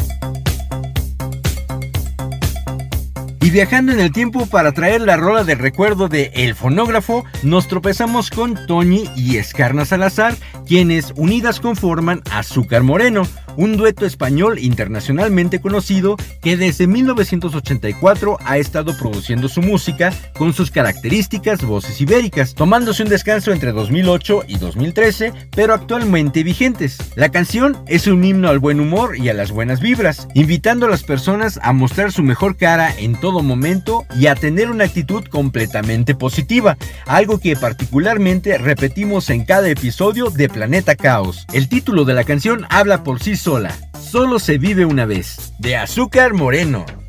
Viajando 3.51 3.91
en 3.91 3.99
el 3.99 4.13
tiempo 4.13 4.45
para 4.45 4.71
traer 4.71 5.01
la 5.01 5.17
rola 5.17 5.43
del 5.43 5.59
recuerdo 5.59 6.07
de 6.07 6.31
El 6.33 6.55
Fonógrafo, 6.55 7.25
nos 7.43 7.67
tropezamos 7.67 8.29
con 8.29 8.57
Toñi 8.65 9.09
y 9.17 9.35
Escarna 9.35 9.83
Salazar, 9.83 10.37
quienes 10.65 11.11
unidas 11.17 11.59
conforman 11.59 12.21
Azúcar 12.31 12.81
Moreno, 12.83 13.27
un 13.61 13.77
dueto 13.77 14.07
español 14.07 14.57
internacionalmente 14.57 15.61
conocido 15.61 16.17
que 16.41 16.57
desde 16.57 16.87
1984 16.87 18.39
ha 18.43 18.57
estado 18.57 18.97
produciendo 18.97 19.47
su 19.49 19.61
música 19.61 20.11
con 20.35 20.51
sus 20.53 20.71
características 20.71 21.63
voces 21.63 22.01
ibéricas, 22.01 22.55
tomándose 22.55 23.03
un 23.03 23.09
descanso 23.09 23.51
entre 23.51 23.71
2008 23.71 24.45
y 24.47 24.57
2013, 24.57 25.33
pero 25.55 25.75
actualmente 25.75 26.41
vigentes. 26.41 26.97
La 27.15 27.29
canción 27.29 27.77
es 27.85 28.07
un 28.07 28.23
himno 28.23 28.49
al 28.49 28.57
buen 28.57 28.79
humor 28.79 29.15
y 29.15 29.29
a 29.29 29.35
las 29.35 29.51
buenas 29.51 29.79
vibras, 29.79 30.27
invitando 30.33 30.87
a 30.87 30.89
las 30.89 31.03
personas 31.03 31.59
a 31.61 31.71
mostrar 31.71 32.11
su 32.11 32.23
mejor 32.23 32.57
cara 32.57 32.91
en 32.97 33.15
todo 33.19 33.43
momento 33.43 34.05
y 34.17 34.25
a 34.25 34.33
tener 34.33 34.71
una 34.71 34.85
actitud 34.85 35.23
completamente 35.25 36.15
positiva, 36.15 36.77
algo 37.05 37.37
que 37.37 37.55
particularmente 37.55 38.57
repetimos 38.57 39.29
en 39.29 39.45
cada 39.45 39.69
episodio 39.69 40.31
de 40.31 40.49
Planeta 40.49 40.95
Caos. 40.95 41.45
El 41.53 41.69
título 41.69 42.05
de 42.05 42.15
la 42.15 42.23
canción 42.23 42.65
habla 42.71 43.03
por 43.03 43.21
sí 43.21 43.35
sola. 43.51 43.75
Solo 43.99 44.39
se 44.39 44.57
vive 44.57 44.85
una 44.85 45.05
vez. 45.05 45.51
De 45.59 45.75
Azúcar 45.75 46.33
Moreno. 46.33 47.00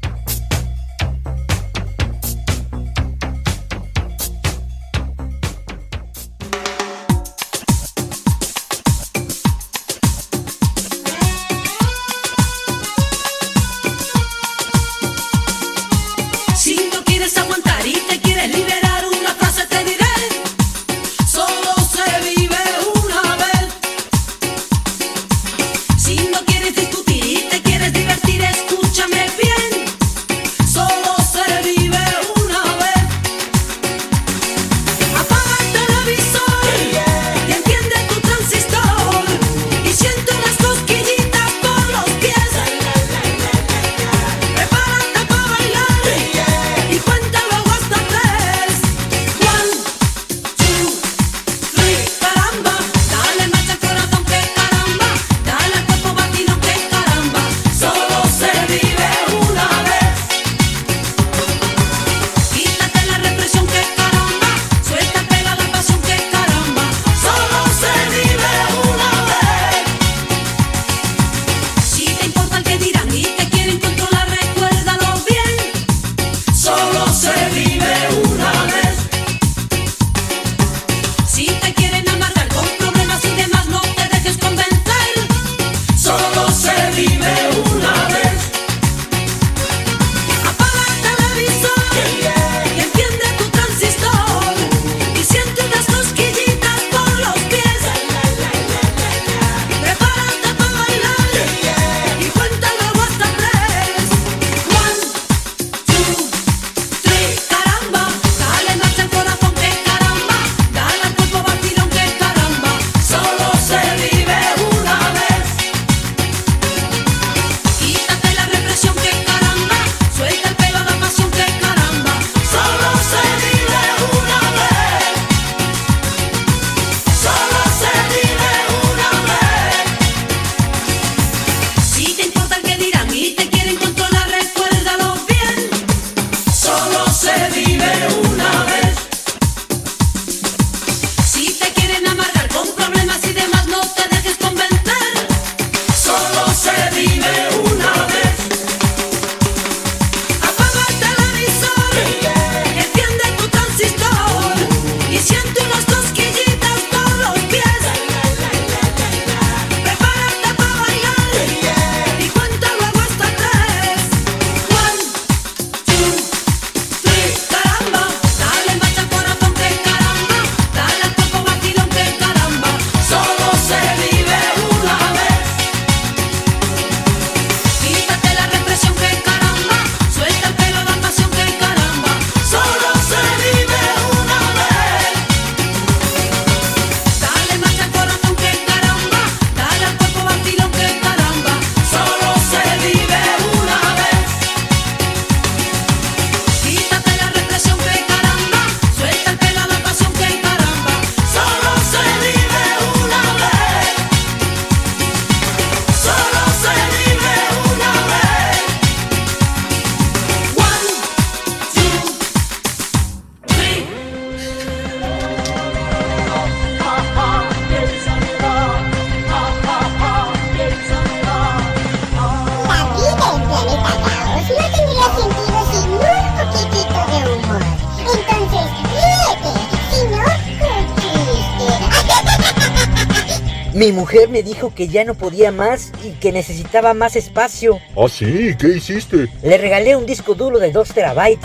Mi 233.83 233.91
mujer 233.91 234.29
me 234.29 234.45
dijo 234.45 234.73
que 234.73 234.87
ya 234.87 235.03
no 235.03 235.17
podía 235.17 235.51
más 235.51 235.91
y 236.05 236.13
que 236.13 236.31
necesitaba 236.31 236.95
más 236.95 237.17
espacio. 237.17 237.81
¿Ah, 237.97 238.07
sí? 238.09 238.55
¿Qué 238.57 238.77
hiciste? 238.77 239.27
Le 239.43 239.59
regalé 239.59 239.97
un 239.97 240.07
disco 240.07 240.37
duro 240.37 240.61
de 240.61 240.71
2 240.71 240.89
terabytes. 240.91 241.45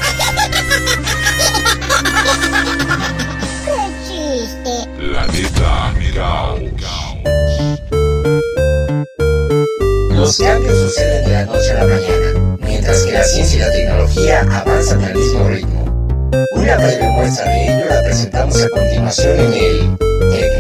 Planeta 5.00 5.96
Caos. 6.13 6.62
Los 10.12 10.38
cambios 10.38 10.77
suceden 10.77 11.25
de 11.25 11.32
la 11.32 11.46
noche 11.46 11.72
a 11.72 11.74
la 11.74 11.86
mañana, 11.86 12.58
mientras 12.60 13.01
que 13.01 13.13
la 13.13 13.24
ciencia 13.24 13.58
y 13.58 13.60
la 13.62 13.72
tecnología 13.72 14.41
avanzan 14.41 15.03
al 15.03 15.15
mismo 15.15 15.48
ritmo. 15.48 16.29
Una 16.51 16.75
breve 16.75 17.10
muestra 17.13 17.50
de 17.50 17.63
ello 17.63 17.86
la 17.89 18.03
presentamos 18.03 18.62
a 18.62 18.70
continuación 18.70 19.39
en 19.39 19.53
el 19.53 20.57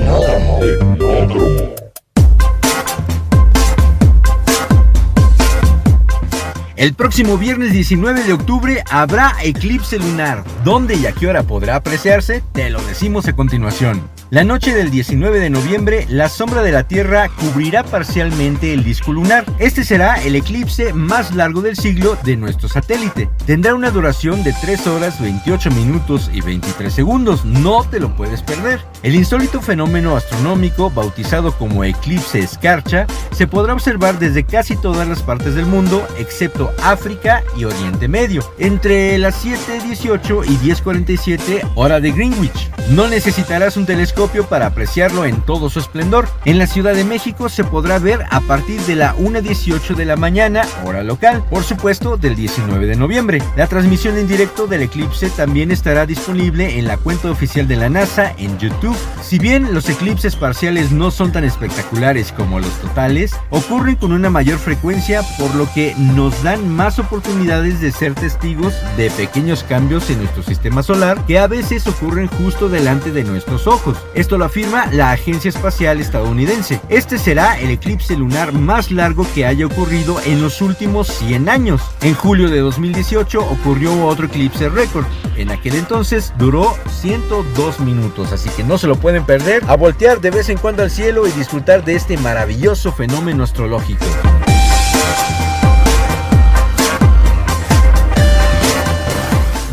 El 6.77 6.93
próximo 6.93 7.37
viernes 7.37 7.73
19 7.73 8.23
de 8.23 8.33
octubre 8.33 8.83
habrá 8.89 9.33
eclipse 9.43 9.97
lunar. 9.97 10.43
¿Dónde 10.63 10.95
y 10.95 11.07
a 11.07 11.11
qué 11.11 11.27
hora 11.27 11.43
podrá 11.43 11.75
apreciarse? 11.75 12.43
Te 12.53 12.69
lo 12.69 12.81
decimos 12.83 13.27
a 13.27 13.35
continuación. 13.35 14.01
La 14.29 14.43
noche 14.43 14.75
del 14.75 14.91
19 14.91 15.39
de 15.39 15.49
noviembre, 15.49 16.05
la 16.09 16.27
sombra 16.27 16.61
de 16.61 16.73
la 16.73 16.83
Tierra 16.83 17.29
cubrirá 17.29 17.83
parcialmente 17.83 18.73
el 18.73 18.83
disco 18.83 19.13
lunar. 19.13 19.45
Este 19.57 19.85
será 19.85 20.21
el 20.21 20.35
eclipse 20.35 20.91
más 20.91 21.33
largo 21.33 21.61
del 21.61 21.77
siglo 21.77 22.17
de 22.25 22.35
nuestro 22.35 22.67
satélite. 22.67 23.29
Tendrá 23.45 23.73
una 23.73 23.89
duración 23.89 24.43
de 24.43 24.51
3 24.51 24.85
horas 24.87 25.21
28 25.21 25.71
minutos 25.71 26.29
y 26.33 26.41
23 26.41 26.93
segundos. 26.93 27.45
No 27.45 27.85
te 27.85 28.01
lo 28.01 28.17
puedes 28.17 28.41
perder. 28.41 28.81
El 29.01 29.15
insólito 29.15 29.61
fenómeno 29.61 30.17
astronómico, 30.17 30.89
bautizado 30.89 31.57
como 31.57 31.85
eclipse 31.85 32.39
escarcha, 32.39 33.07
se 33.31 33.47
podrá 33.47 33.71
observar 33.71 34.19
desde 34.19 34.43
casi 34.43 34.75
todas 34.75 35.07
las 35.07 35.23
partes 35.23 35.55
del 35.55 35.67
mundo, 35.67 36.05
excepto 36.19 36.73
África 36.83 37.43
y 37.55 37.63
Oriente 37.63 38.09
Medio, 38.09 38.43
entre 38.59 39.17
las 39.19 39.45
7.18 39.45 40.43
y 40.45 40.57
10.47 40.67 41.71
hora 41.75 42.01
de 42.01 42.11
Greenwich. 42.11 42.69
No 42.89 43.07
necesitarás 43.07 43.77
un 43.77 43.85
telescopio 43.85 44.16
para 44.49 44.65
apreciarlo 44.65 45.25
en 45.25 45.41
todo 45.41 45.69
su 45.69 45.77
esplendor. 45.79 46.27
En 46.43 46.57
la 46.57 46.65
Ciudad 46.65 46.95
de 46.95 47.03
México 47.03 47.49
se 47.49 47.63
podrá 47.63 47.99
ver 47.99 48.25
a 48.31 48.41
partir 48.41 48.81
de 48.81 48.95
la 48.95 49.15
1.18 49.15 49.93
de 49.93 50.05
la 50.05 50.15
mañana, 50.15 50.63
hora 50.83 51.03
local, 51.03 51.43
por 51.51 51.63
supuesto 51.63 52.17
del 52.17 52.35
19 52.35 52.87
de 52.87 52.95
noviembre. 52.95 53.43
La 53.55 53.67
transmisión 53.67 54.17
en 54.17 54.27
directo 54.27 54.65
del 54.65 54.81
eclipse 54.81 55.29
también 55.29 55.69
estará 55.69 56.07
disponible 56.07 56.79
en 56.79 56.87
la 56.87 56.97
cuenta 56.97 57.29
oficial 57.29 57.67
de 57.67 57.75
la 57.75 57.89
NASA 57.89 58.33
en 58.39 58.57
YouTube. 58.57 58.97
Si 59.21 59.37
bien 59.37 59.71
los 59.71 59.87
eclipses 59.87 60.35
parciales 60.35 60.91
no 60.91 61.11
son 61.11 61.31
tan 61.31 61.43
espectaculares 61.43 62.31
como 62.31 62.59
los 62.59 62.73
totales, 62.81 63.35
ocurren 63.51 63.97
con 63.97 64.13
una 64.13 64.31
mayor 64.31 64.57
frecuencia 64.57 65.21
por 65.37 65.53
lo 65.53 65.71
que 65.73 65.93
nos 65.95 66.41
dan 66.41 66.67
más 66.67 66.97
oportunidades 66.97 67.81
de 67.81 67.91
ser 67.91 68.15
testigos 68.15 68.73
de 68.97 69.11
pequeños 69.11 69.63
cambios 69.63 70.09
en 70.09 70.17
nuestro 70.17 70.41
sistema 70.41 70.81
solar 70.81 71.23
que 71.27 71.37
a 71.37 71.45
veces 71.45 71.85
ocurren 71.85 72.27
justo 72.27 72.67
delante 72.67 73.11
de 73.11 73.23
nuestros 73.23 73.67
ojos. 73.67 74.06
Esto 74.13 74.37
lo 74.37 74.45
afirma 74.45 74.87
la 74.87 75.11
Agencia 75.11 75.49
Espacial 75.49 75.99
Estadounidense. 75.99 76.81
Este 76.89 77.17
será 77.17 77.59
el 77.59 77.69
eclipse 77.69 78.15
lunar 78.15 78.53
más 78.53 78.91
largo 78.91 79.25
que 79.33 79.45
haya 79.45 79.65
ocurrido 79.65 80.19
en 80.25 80.41
los 80.41 80.61
últimos 80.61 81.07
100 81.07 81.49
años. 81.49 81.81
En 82.01 82.13
julio 82.13 82.49
de 82.49 82.59
2018 82.59 83.39
ocurrió 83.39 84.05
otro 84.05 84.27
eclipse 84.27 84.69
récord. 84.69 85.05
En 85.35 85.51
aquel 85.51 85.75
entonces 85.75 86.33
duró 86.37 86.75
102 87.01 87.79
minutos, 87.79 88.31
así 88.31 88.49
que 88.51 88.63
no 88.63 88.77
se 88.77 88.87
lo 88.87 88.95
pueden 88.95 89.25
perder. 89.25 89.63
A 89.67 89.75
voltear 89.75 90.21
de 90.21 90.31
vez 90.31 90.49
en 90.49 90.57
cuando 90.57 90.83
al 90.83 90.91
cielo 90.91 91.27
y 91.27 91.31
disfrutar 91.31 91.83
de 91.83 91.95
este 91.95 92.17
maravilloso 92.17 92.91
fenómeno 92.91 93.43
astrológico. 93.43 94.05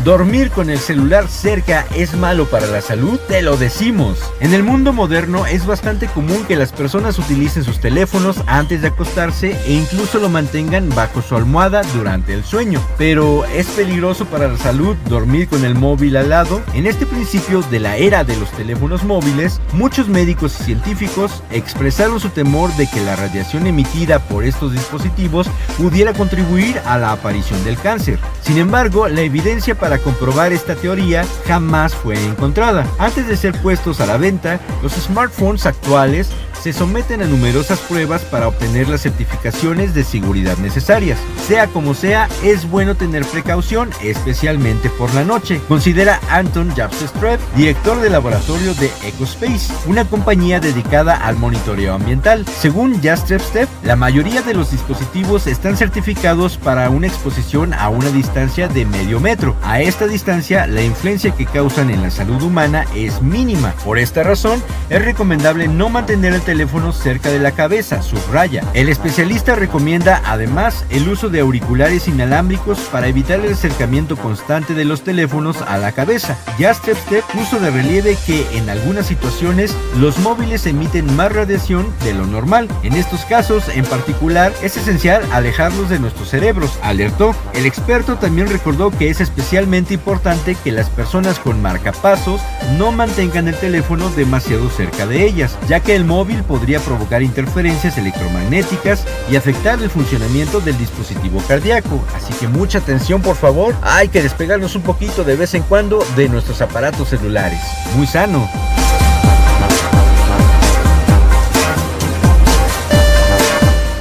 ¿Dormir 0.05 0.51
con 0.51 0.69
el 0.69 0.77
celular 0.77 1.27
cerca 1.27 1.87
es 1.95 2.13
malo 2.15 2.45
para 2.45 2.67
la 2.67 2.79
salud? 2.79 3.19
Te 3.27 3.41
lo 3.41 3.57
decimos. 3.57 4.19
En 4.39 4.53
el 4.53 4.61
mundo 4.61 4.93
moderno 4.93 5.47
es 5.47 5.65
bastante 5.65 6.05
común 6.05 6.45
que 6.47 6.55
las 6.55 6.71
personas 6.71 7.17
utilicen 7.17 7.63
sus 7.63 7.79
teléfonos 7.79 8.43
antes 8.45 8.83
de 8.83 8.89
acostarse 8.89 9.57
e 9.65 9.73
incluso 9.73 10.19
lo 10.19 10.29
mantengan 10.29 10.89
bajo 10.89 11.23
su 11.23 11.35
almohada 11.35 11.81
durante 11.95 12.35
el 12.35 12.43
sueño. 12.43 12.79
Pero 12.99 13.45
¿es 13.45 13.65
peligroso 13.69 14.25
para 14.25 14.47
la 14.47 14.59
salud 14.59 14.95
dormir 15.09 15.47
con 15.47 15.65
el 15.65 15.73
móvil 15.73 16.17
al 16.17 16.29
lado? 16.29 16.61
En 16.75 16.85
este 16.85 17.07
principio 17.07 17.63
de 17.71 17.79
la 17.79 17.97
era 17.97 18.23
de 18.23 18.37
los 18.37 18.51
teléfonos 18.51 19.03
móviles, 19.03 19.59
muchos 19.73 20.07
médicos 20.07 20.55
y 20.59 20.65
científicos 20.65 21.41
expresaron 21.49 22.19
su 22.19 22.29
temor 22.29 22.71
de 22.75 22.85
que 22.85 23.01
la 23.01 23.15
radiación 23.15 23.65
emitida 23.65 24.19
por 24.19 24.43
estos 24.43 24.71
dispositivos 24.71 25.47
pudiera 25.79 26.13
contribuir 26.13 26.79
a 26.85 26.99
la 26.99 27.11
aparición 27.11 27.63
del 27.63 27.79
cáncer. 27.79 28.19
Sin 28.43 28.59
embargo, 28.59 29.07
la 29.07 29.21
evidencia 29.21 29.73
para 29.73 29.94
comprobar 29.99 30.53
esta 30.53 30.75
teoría 30.75 31.25
jamás 31.47 31.93
fue 31.93 32.15
encontrada. 32.25 32.85
Antes 32.97 33.27
de 33.27 33.37
ser 33.37 33.59
puestos 33.61 33.99
a 33.99 34.05
la 34.05 34.17
venta, 34.17 34.59
los 34.81 34.93
smartphones 34.93 35.65
actuales 35.65 36.29
se 36.65 36.73
someten 36.73 37.21
a 37.21 37.27
numerosas 37.27 37.77
pruebas 37.77 38.23
para 38.23 38.47
obtener 38.47 38.89
las 38.89 39.01
certificaciones 39.01 39.93
de 39.93 40.03
seguridad 40.03 40.57
necesarias. 40.57 41.19
Sea 41.47 41.67
como 41.67 41.93
sea, 41.93 42.27
es 42.41 42.67
bueno 42.67 42.95
tener 42.95 43.23
precaución, 43.23 43.91
especialmente 44.01 44.89
por 44.89 45.13
la 45.13 45.23
noche, 45.23 45.61
considera 45.67 46.19
Anton 46.31 46.75
Japstrev, 46.75 47.39
director 47.55 48.01
del 48.01 48.13
laboratorio 48.13 48.73
de 48.73 48.89
EcoSpace, 49.03 49.71
una 49.85 50.05
compañía 50.05 50.59
dedicada 50.59 51.15
al 51.15 51.35
monitoreo 51.35 51.93
ambiental. 51.93 52.43
Según 52.59 52.99
Japstrev, 52.99 53.67
la 53.83 53.95
mayoría 53.95 54.41
de 54.41 54.55
los 54.55 54.71
dispositivos 54.71 55.45
están 55.45 55.77
certificados 55.77 56.57
para 56.57 56.89
una 56.89 57.05
exposición 57.05 57.75
a 57.75 57.89
una 57.89 58.09
distancia 58.09 58.67
de 58.67 58.85
medio 58.85 59.19
metro. 59.19 59.55
A 59.61 59.81
esta 59.81 60.07
distancia, 60.07 60.65
la 60.65 60.81
influencia 60.81 61.29
que 61.29 61.45
causan 61.45 61.91
en 61.91 62.01
la 62.01 62.09
salud 62.09 62.41
humana 62.41 62.87
es 62.95 63.21
mínima. 63.21 63.75
Por 63.85 63.99
esta 63.99 64.23
razón, 64.23 64.63
es 64.89 65.05
recomendable 65.05 65.67
no 65.67 65.89
mantener 65.89 66.33
el 66.33 66.41
teléfono 66.41 66.54
cerca 66.93 67.29
de 67.29 67.39
la 67.39 67.51
cabeza, 67.51 68.01
subraya. 68.01 68.63
El 68.73 68.89
especialista 68.89 69.55
recomienda 69.55 70.21
además 70.25 70.85
el 70.89 71.07
uso 71.07 71.29
de 71.29 71.41
auriculares 71.41 72.07
inalámbricos 72.07 72.79
para 72.91 73.07
evitar 73.07 73.39
el 73.39 73.53
acercamiento 73.53 74.15
constante 74.15 74.73
de 74.73 74.85
los 74.85 75.03
teléfonos 75.03 75.61
a 75.61 75.77
la 75.77 75.91
cabeza. 75.91 76.37
Ya 76.57 76.73
Step 76.73 76.97
Step 76.97 77.23
puso 77.33 77.59
de 77.59 77.71
relieve 77.71 78.17
que 78.25 78.45
en 78.57 78.69
algunas 78.69 79.05
situaciones 79.05 79.75
los 79.97 80.17
móviles 80.19 80.65
emiten 80.65 81.15
más 81.15 81.31
radiación 81.31 81.93
de 82.03 82.13
lo 82.13 82.25
normal. 82.25 82.67
En 82.83 82.93
estos 82.93 83.25
casos 83.25 83.69
en 83.69 83.85
particular 83.85 84.53
es 84.61 84.77
esencial 84.77 85.21
alejarlos 85.31 85.89
de 85.89 85.99
nuestros 85.99 86.29
cerebros, 86.29 86.79
alertó. 86.81 87.35
El 87.53 87.65
experto 87.65 88.15
también 88.15 88.49
recordó 88.49 88.91
que 88.91 89.09
es 89.09 89.21
especialmente 89.21 89.93
importante 89.93 90.55
que 90.63 90.71
las 90.71 90.89
personas 90.89 91.39
con 91.39 91.61
marcapasos 91.61 92.41
no 92.77 92.91
mantengan 92.91 93.47
el 93.47 93.55
teléfono 93.55 94.09
demasiado 94.09 94.69
cerca 94.69 95.05
de 95.05 95.25
ellas, 95.25 95.57
ya 95.67 95.79
que 95.79 95.95
el 95.95 96.05
móvil 96.05 96.34
podría 96.43 96.79
provocar 96.79 97.23
interferencias 97.23 97.97
electromagnéticas 97.97 99.05
y 99.29 99.35
afectar 99.35 99.81
el 99.81 99.89
funcionamiento 99.89 100.59
del 100.59 100.77
dispositivo 100.77 101.41
cardíaco. 101.47 102.03
Así 102.15 102.33
que 102.33 102.47
mucha 102.47 102.79
atención 102.79 103.21
por 103.21 103.35
favor, 103.35 103.75
hay 103.81 104.09
que 104.09 104.21
despegarnos 104.21 104.75
un 104.75 104.81
poquito 104.81 105.23
de 105.23 105.35
vez 105.35 105.53
en 105.53 105.63
cuando 105.63 106.05
de 106.15 106.29
nuestros 106.29 106.61
aparatos 106.61 107.09
celulares. 107.09 107.59
Muy 107.95 108.07
sano. 108.07 108.49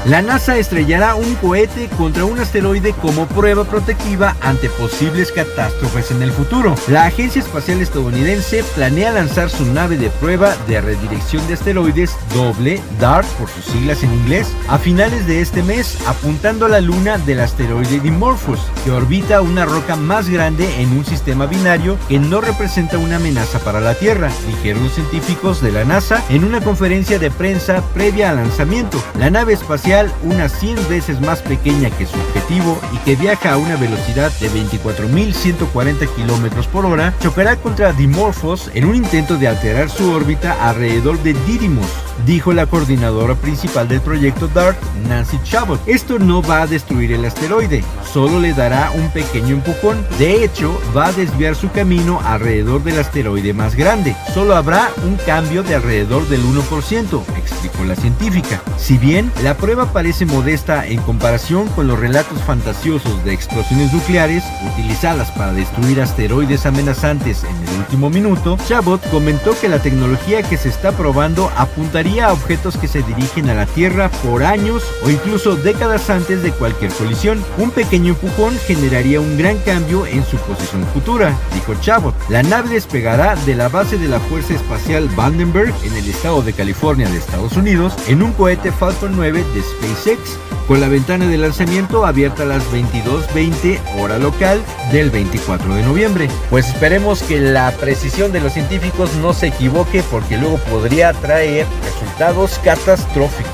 La 0.07 0.21
NASA 0.21 0.59
estrellará 0.59 1.15
un 1.15 1.35
cohete 1.37 1.89
contra 1.97 2.27
un 2.27 2.39
asteroide 2.39 2.93
como 2.93 3.27
prueba 3.27 3.65
protectiva 3.65 4.37
ante 4.43 4.69
posibles 4.69 5.33
catástrofes 5.33 6.11
en 6.11 6.21
el 6.21 6.31
futuro. 6.31 6.75
La 6.89 7.07
Agencia 7.07 7.41
Espacial 7.41 7.81
Estadounidense 7.81 8.63
planea 8.75 9.13
lanzar 9.13 9.49
su 9.49 9.65
nave 9.65 9.97
de 9.97 10.11
prueba 10.11 10.57
de 10.69 10.83
redirección 10.83 11.47
de 11.49 11.55
asteroides 11.55 12.15
doble, 12.35 12.83
DART 13.01 13.27
por 13.39 13.49
sus 13.49 13.65
siglas 13.65 14.03
en 14.03 14.13
inglés, 14.13 14.53
a 14.69 14.77
finales 14.77 15.27
de 15.27 15.41
este 15.41 15.63
mes, 15.63 15.97
apuntando 16.07 16.67
a 16.67 16.69
la 16.69 16.83
luna 16.83 17.17
del 17.17 17.41
asteroide 17.41 17.99
Dimorphos, 17.99 18.61
que 18.85 18.91
orbita 18.91 19.41
una 19.41 19.65
roca 19.65 19.97
más 19.97 20.29
grande 20.29 20.83
en 20.83 20.91
un 20.91 21.07
sistema 21.07 21.47
binario 21.47 21.97
que 22.11 22.19
no 22.19 22.43
representa 22.43 22.99
una 22.99 23.17
amenaza 23.17 23.59
para 23.61 23.81
la 23.81 23.95
Tierra, 23.95 24.31
dijeron 24.47 24.91
científicos 24.91 25.63
de 25.63 25.73
la 25.73 25.87
NASA 25.87 26.23
en 26.29 26.45
una 26.45 26.61
conferencia 26.61 27.19
de 27.19 27.31
prensa 27.31 27.83
previa 27.95 28.29
al 28.29 28.37
lanzamiento. 28.37 29.03
La 29.19 29.31
nave 29.31 29.55
espacial 29.55 29.94
unas 30.23 30.53
100 30.59 30.89
veces 30.89 31.21
más 31.21 31.41
pequeña 31.41 31.89
que 31.91 32.07
su 32.07 32.19
objetivo 32.19 32.81
y 32.93 32.97
que 32.99 33.15
viaja 33.15 33.53
a 33.53 33.57
una 33.59 33.77
velocidad 33.77 34.33
de 34.41 34.51
24.140 34.51 36.09
km 36.09 36.67
por 36.67 36.87
hora, 36.87 37.15
chocará 37.21 37.57
contra 37.57 37.93
Dimorphos 37.93 38.71
en 38.75 38.87
un 38.87 38.97
intento 38.97 39.37
de 39.37 39.47
alterar 39.47 39.89
su 39.89 40.11
órbita 40.11 40.69
alrededor 40.69 41.23
de 41.23 41.35
Didymos, 41.47 41.87
dijo 42.27 42.53
la 42.53 42.67
coordinadora 42.67 43.35
principal 43.35 43.89
del 43.89 44.01
proyecto 44.01 44.49
DART, 44.49 44.77
Nancy 45.09 45.39
Chabot. 45.45 45.81
Esto 45.87 46.19
no 46.19 46.43
va 46.43 46.63
a 46.63 46.67
destruir 46.67 47.13
el 47.13 47.25
asteroide, 47.25 47.85
solo 48.13 48.41
le 48.41 48.53
dará 48.53 48.91
un 48.95 49.11
pequeño 49.11 49.55
empujón. 49.55 50.07
De 50.19 50.45
hecho, 50.45 50.81
va 50.97 51.07
a 51.07 51.13
desviar 51.13 51.55
su 51.55 51.71
camino 51.71 52.21
alrededor 52.25 52.83
del 52.83 52.99
asteroide 52.99 53.53
más 53.53 53.75
grande. 53.75 54.17
Solo 54.33 54.55
habrá 54.55 54.91
un 55.05 55.17
cambio 55.17 55.63
de 55.63 55.75
alrededor 55.75 56.27
del 56.29 56.43
1%, 56.45 57.23
explicó 57.37 57.85
la 57.85 57.97
científica. 57.97 58.63
Si 58.77 58.99
bien 58.99 59.33
la 59.43 59.57
prueba 59.57 59.93
parece 59.93 60.27
modesta 60.27 60.87
en 60.87 61.01
comparación 61.03 61.69
con 61.69 61.87
los 61.87 61.99
relatos 61.99 62.41
fantasiosos 62.43 63.25
de 63.25 63.33
explosiones 63.33 63.93
nucleares 63.93 64.45
utilizadas 64.73 65.31
para 65.33 65.53
destruir 65.53 66.01
asteroides 66.01 66.67
amenazantes 66.67 67.45
en 67.45 67.69
el 67.69 67.79
último 67.79 68.11
minuto, 68.11 68.57
Chabot 68.69 69.01
comentó 69.11 69.59
que 69.61 69.69
la 69.69 69.81
tecnología 69.81 70.43
que 70.43 70.57
se 70.57 70.69
está 70.69 70.93
probando 70.93 71.51
apuntaría 71.57 72.04
a 72.05 72.33
objetos 72.33 72.77
que 72.77 72.87
se 72.87 73.03
dirigen 73.03 73.49
a 73.49 73.55
la 73.55 73.67
Tierra 73.67 74.11
por 74.23 74.45
años 74.45 74.83
o 75.05 75.11
incluso 75.11 75.57
décadas 75.57 76.11
antes 76.11 76.43
de 76.43 76.53
cualquier 76.53 76.93
colisión. 76.93 77.43
Un 77.59 77.71
pequeño 77.71 78.11
empujón 78.11 78.57
generaría 78.67 79.21
un 79.21 79.37
gran 79.39 79.59
cambio 79.59 80.07
en 80.07 80.25
su 80.25 80.37
posición 80.37 80.87
futura, 80.93 81.35
dijo 81.55 81.75
Chabot. 81.81 82.15
La 82.29 82.43
nave 82.43 82.71
despegará 82.71 83.37
de 83.37 83.55
la 83.55 83.69
base 83.69 83.99
de 83.99 84.09
la 84.09 84.21
Fuerza 84.21 84.55
Espacial 84.55 85.09
Vandenberg 85.17 85.75
en 85.83 85.95
el 85.95 86.09
estado 86.09 86.43
de 86.43 86.53
California 86.53 87.09
de 87.09 87.17
Estados 87.17 87.57
Unidos 87.57 87.95
en 88.07 88.23
un 88.23 88.33
cohete 88.33 88.71
Falcon 88.71 89.13
9 89.17 89.45
de 89.55 89.63
SpaceX 89.63 90.39
con 90.67 90.81
la 90.81 90.89
ventana 90.89 91.27
de 91.27 91.39
lanzamiento 91.39 92.07
abierta 92.07 92.45
a 92.45 92.47
las 92.47 92.65
22.20 92.73 93.81
hora 93.99 94.19
local 94.19 94.63
del 94.93 95.11
24 95.11 95.75
de 95.75 95.83
noviembre. 95.83 96.29
Pues 96.51 96.69
esperemos 96.69 97.23
que 97.23 97.41
la 97.41 97.71
precisión 97.73 98.33
de 98.33 98.41
los 98.41 98.53
científicos 98.53 99.15
no 99.17 99.33
se 99.33 99.49
equivoque 99.49 100.03
porque 100.11 100.39
luego 100.39 100.59
podría 100.71 101.13
traer 101.13 101.67
resultados 101.85 102.59
catastróficos. 102.65 103.53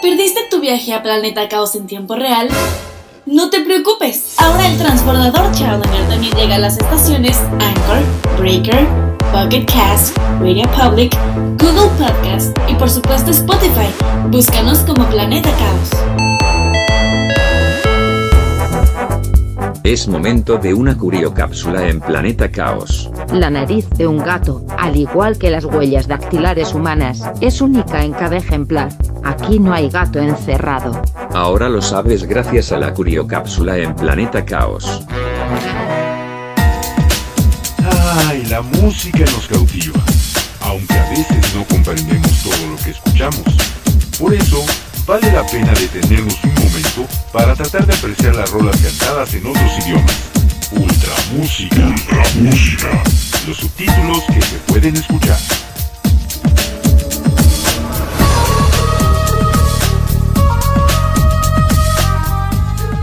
¿Perdiste 0.00 0.40
tu 0.50 0.60
viaje 0.60 0.94
a 0.94 1.02
Planeta 1.02 1.48
Caos 1.48 1.74
en 1.74 1.86
tiempo 1.86 2.14
real? 2.14 2.48
No 3.30 3.50
te 3.50 3.60
preocupes, 3.60 4.36
ahora 4.38 4.66
el 4.68 4.78
transbordador 4.78 5.52
Challenger 5.52 6.08
también 6.08 6.32
llega 6.34 6.54
a 6.54 6.58
las 6.58 6.78
estaciones 6.78 7.36
Anchor, 7.60 8.02
Breaker, 8.38 8.86
Pocket 9.32 9.66
Cast, 9.66 10.16
Radio 10.40 10.66
Public, 10.70 11.14
Google 11.58 11.90
Podcast 11.98 12.56
y 12.70 12.74
por 12.76 12.88
supuesto 12.88 13.30
Spotify. 13.30 13.88
Búscanos 14.30 14.78
como 14.78 15.04
Planeta 15.10 15.50
Caos. 15.58 16.57
Es 19.88 20.06
momento 20.06 20.58
de 20.58 20.74
una 20.74 20.98
curiocápsula 20.98 21.88
en 21.88 21.98
Planeta 21.98 22.50
Caos. 22.50 23.10
La 23.32 23.48
nariz 23.48 23.88
de 23.96 24.06
un 24.06 24.18
gato, 24.18 24.62
al 24.76 24.94
igual 24.96 25.38
que 25.38 25.50
las 25.50 25.64
huellas 25.64 26.06
dactilares 26.06 26.74
humanas, 26.74 27.22
es 27.40 27.62
única 27.62 28.04
en 28.04 28.12
cada 28.12 28.36
ejemplar. 28.36 28.90
Aquí 29.24 29.58
no 29.58 29.72
hay 29.72 29.88
gato 29.88 30.18
encerrado. 30.18 31.00
Ahora 31.32 31.70
lo 31.70 31.80
sabes 31.80 32.24
gracias 32.24 32.70
a 32.70 32.76
la 32.76 32.92
curiocápsula 32.92 33.78
en 33.78 33.96
Planeta 33.96 34.44
Caos. 34.44 35.06
Ay, 38.28 38.44
la 38.50 38.60
música 38.60 39.20
nos 39.20 39.48
cautiva, 39.48 40.04
aunque 40.60 40.98
a 40.98 41.08
veces 41.08 41.54
no 41.56 41.64
comprendemos 41.64 42.42
todo 42.42 42.72
lo 42.72 42.76
que 42.84 42.90
escuchamos. 42.90 43.56
Por 44.20 44.34
eso, 44.34 44.62
vale 45.06 45.32
la 45.32 45.46
pena 45.46 45.72
detenernos 45.72 46.44
un 46.44 46.57
para 47.32 47.54
tratar 47.54 47.86
de 47.86 47.94
apreciar 47.94 48.34
las 48.34 48.50
rolas 48.50 48.76
cantadas 48.80 49.34
en 49.34 49.46
otros 49.46 49.78
idiomas. 49.84 50.16
Ultra 50.72 51.12
música. 51.32 51.86
Ultra 51.86 52.22
música. 52.40 53.02
Los 53.46 53.56
subtítulos 53.56 54.22
que 54.24 54.42
se 54.42 54.56
pueden 54.66 54.96
escuchar. 54.96 55.38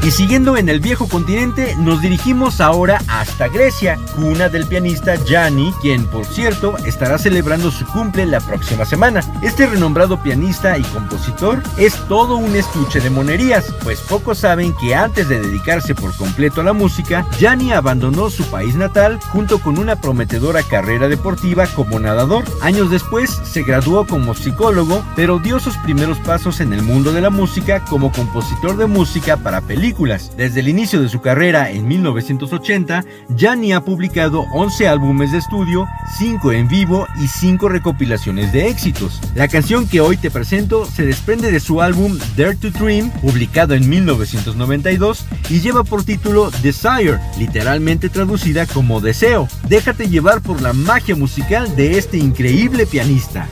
Y 0.06 0.12
siguiendo 0.12 0.56
en 0.56 0.70
el 0.70 0.82
viejo 0.82 1.08
continente, 1.08 1.76
nos 1.80 2.00
dirigimos 2.00 2.62
ahora 2.62 3.02
hasta 3.08 3.48
Grecia, 3.48 3.98
cuna 4.15 4.50
del 4.50 4.68
pianista 4.68 5.15
Gianni, 5.15 5.74
quien 5.82 6.06
por 6.06 6.28
cierto 6.28 6.78
estará 6.86 7.18
celebrando 7.18 7.72
su 7.72 7.88
cumple 7.88 8.28
la 8.28 8.39
próxima 8.39 8.86
semana. 8.86 9.22
Este 9.41 9.65
renombrado 9.65 10.22
pianista 10.22 10.78
y 10.78 10.84
compositor 10.84 11.63
es 11.78 11.96
todo 12.08 12.38
un 12.38 12.56
estuche 12.56 13.00
de 13.00 13.10
monerías, 13.10 13.74
pues 13.84 14.00
pocos 14.02 14.38
saben 14.38 14.76
que 14.80 14.94
antes 14.94 15.28
de 15.28 15.41
dedicarse 15.41 15.96
por 15.96 16.15
completo 16.15 16.62
a 16.62 16.65
la 16.65 16.74
música, 16.74 17.26
Gianni 17.39 17.72
abandonó 17.72 18.30
su 18.30 18.46
país 18.52 18.76
natal 18.76 19.20
junto 19.32 19.58
con 19.58 19.80
una 19.80 19.96
prometedora 19.96 20.62
carrera 20.62 21.08
deportiva 21.08 21.65
como 21.65 22.00
nadador. 22.00 22.46
Años 22.62 22.91
después 22.91 23.41
se 23.44 23.63
graduó 23.63 24.06
como 24.06 24.36
psicólogo, 24.36 25.04
pero 25.15 25.39
dio 25.39 25.60
sus 25.60 25.76
primeros 25.78 26.20
pasos 26.20 26.60
en 26.60 26.74
el 26.74 26.84
mundo 26.84 27.12
de 27.12 27.22
la 27.22 27.32
música 27.32 27.84
como 27.86 28.12
compositor 28.12 28.78
de 28.78 28.86
música 28.86 29.38
para 29.38 29.62
películas. 29.62 29.94
Desde 30.36 30.60
el 30.60 30.67
inicio 30.67 31.01
de 31.01 31.08
su 31.08 31.21
carrera 31.21 31.71
en 31.71 31.88
1980, 31.88 33.05
Gianni 33.29 33.71
ha 33.71 33.79
publicado 33.79 34.43
11 34.53 34.89
álbumes 34.89 35.31
de 35.31 35.38
estudio, 35.38 35.88
5 36.17 36.51
en 36.51 36.67
vivo 36.67 37.08
y 37.17 37.27
5 37.27 37.69
recopilaciones 37.69 38.51
de 38.51 38.67
éxitos. 38.67 39.21
La 39.36 39.47
canción 39.47 39.88
que 39.88 40.01
hoy 40.01 40.17
te 40.17 40.29
presento 40.29 40.86
se 40.86 41.05
desprende 41.05 41.49
de 41.49 41.62
su 41.62 41.81
álbum 41.81 42.17
Dare 42.36 42.58
to 42.58 42.71
Dream, 42.71 43.10
publicado 43.21 43.73
en 43.73 43.88
1992, 43.88 45.25
y 45.49 45.62
lleva 45.62 45.86
por 45.86 46.03
título 46.03 46.51
Desire, 46.62 47.19
literalmente 47.39 48.10
traducida 48.10 48.65
como 48.65 48.99
Deseo. 48.99 49.47
Déjate 49.69 50.10
llevar 50.10 50.41
por 50.41 50.62
la 50.62 50.73
magia 50.73 51.15
musical 51.15 51.73
de 51.77 51.97
este 51.97 52.17
increíble 52.17 52.86
pianista. 52.86 53.47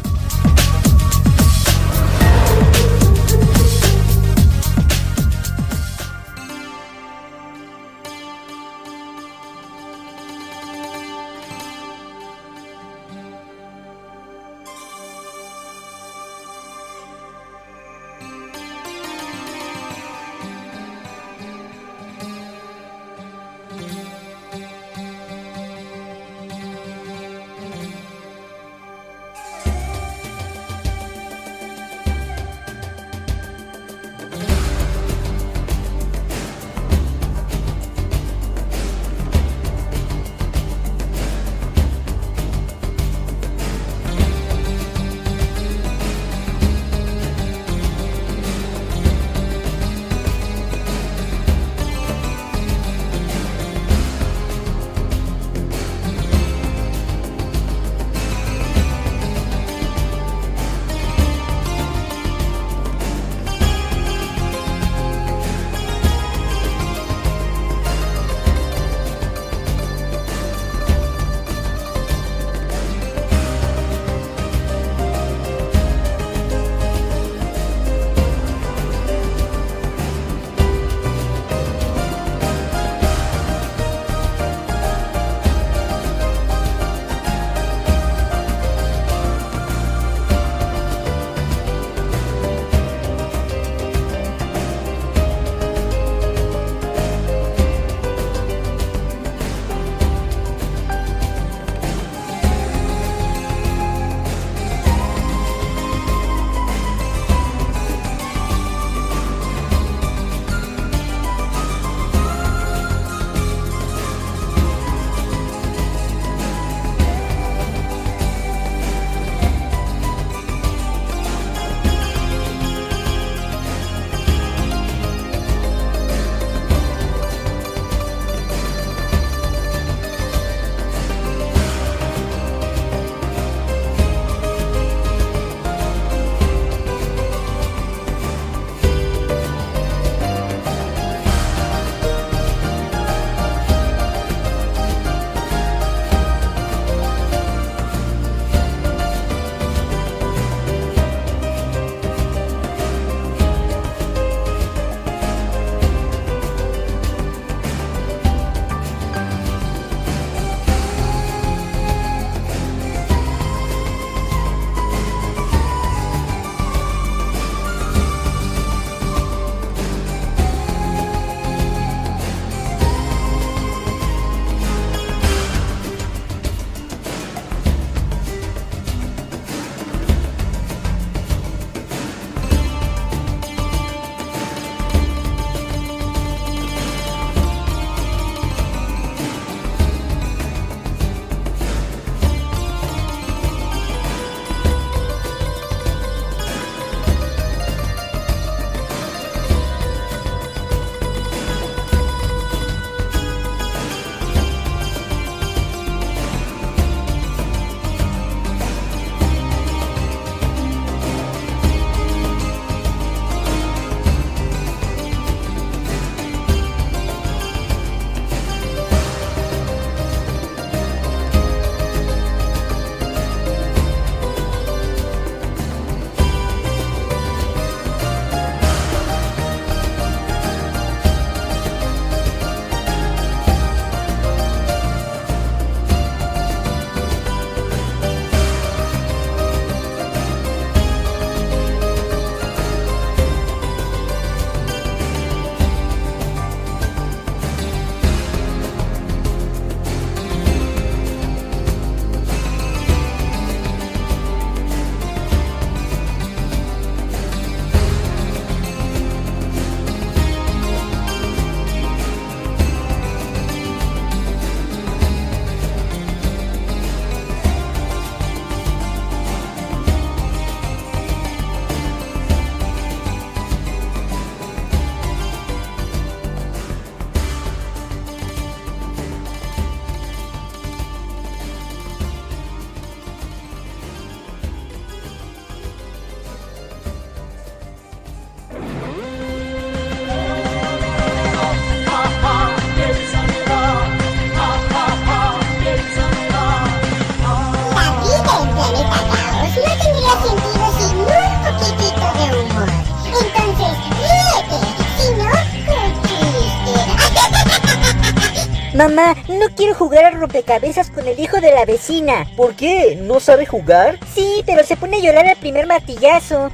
Mamá, 308.75 309.15
no 309.27 309.49
quiero 309.55 309.75
jugar 309.75 310.03
a 310.05 310.09
rompecabezas 310.11 310.89
con 310.89 311.07
el 311.07 311.19
hijo 311.19 311.39
de 311.39 311.53
la 311.53 311.63
vecina. 311.63 312.25
¿Por 312.35 312.55
qué? 312.55 312.97
¿No 312.99 313.19
sabe 313.19 313.45
jugar? 313.45 313.99
Sí, 314.15 314.41
pero 314.47 314.63
se 314.63 314.75
pone 314.75 314.97
a 314.97 314.99
llorar 314.99 315.27
al 315.27 315.37
primer 315.37 315.67
martillazo. 315.67 316.49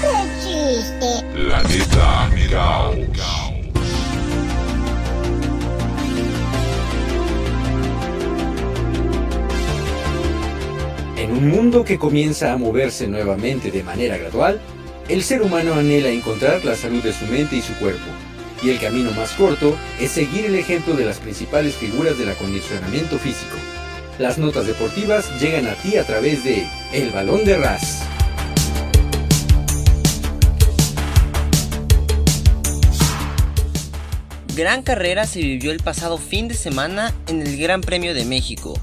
¡Qué 0.00 0.16
chiste! 0.42 1.24
Planeta 1.32 2.28
Caos. 2.50 2.96
En 11.16 11.30
un 11.30 11.48
mundo 11.50 11.84
que 11.84 12.00
comienza 12.00 12.52
a 12.52 12.56
moverse 12.56 13.06
nuevamente 13.06 13.70
de 13.70 13.84
manera 13.84 14.16
gradual, 14.16 14.60
el 15.08 15.22
ser 15.22 15.42
humano 15.42 15.74
anhela 15.74 16.08
encontrar 16.08 16.64
la 16.64 16.74
salud 16.74 17.02
de 17.02 17.12
su 17.12 17.26
mente 17.26 17.56
y 17.56 17.62
su 17.62 17.74
cuerpo, 17.74 18.10
y 18.62 18.70
el 18.70 18.80
camino 18.80 19.10
más 19.12 19.32
corto 19.32 19.76
es 19.98 20.10
seguir 20.10 20.46
el 20.46 20.54
ejemplo 20.54 20.94
de 20.94 21.04
las 21.04 21.18
principales 21.18 21.74
figuras 21.74 22.18
del 22.18 22.30
acondicionamiento 22.30 23.18
físico. 23.18 23.56
Las 24.18 24.38
notas 24.38 24.66
deportivas 24.66 25.40
llegan 25.40 25.66
a 25.66 25.74
ti 25.74 25.96
a 25.96 26.04
través 26.04 26.44
de 26.44 26.66
El 26.92 27.10
Balón 27.10 27.44
de 27.44 27.56
Ras. 27.56 28.02
Gran 34.54 34.82
carrera 34.82 35.24
se 35.26 35.38
vivió 35.38 35.72
el 35.72 35.80
pasado 35.80 36.18
fin 36.18 36.48
de 36.48 36.54
semana 36.54 37.14
en 37.28 37.40
el 37.40 37.56
Gran 37.56 37.80
Premio 37.80 38.12
de 38.12 38.26
México. 38.26 38.78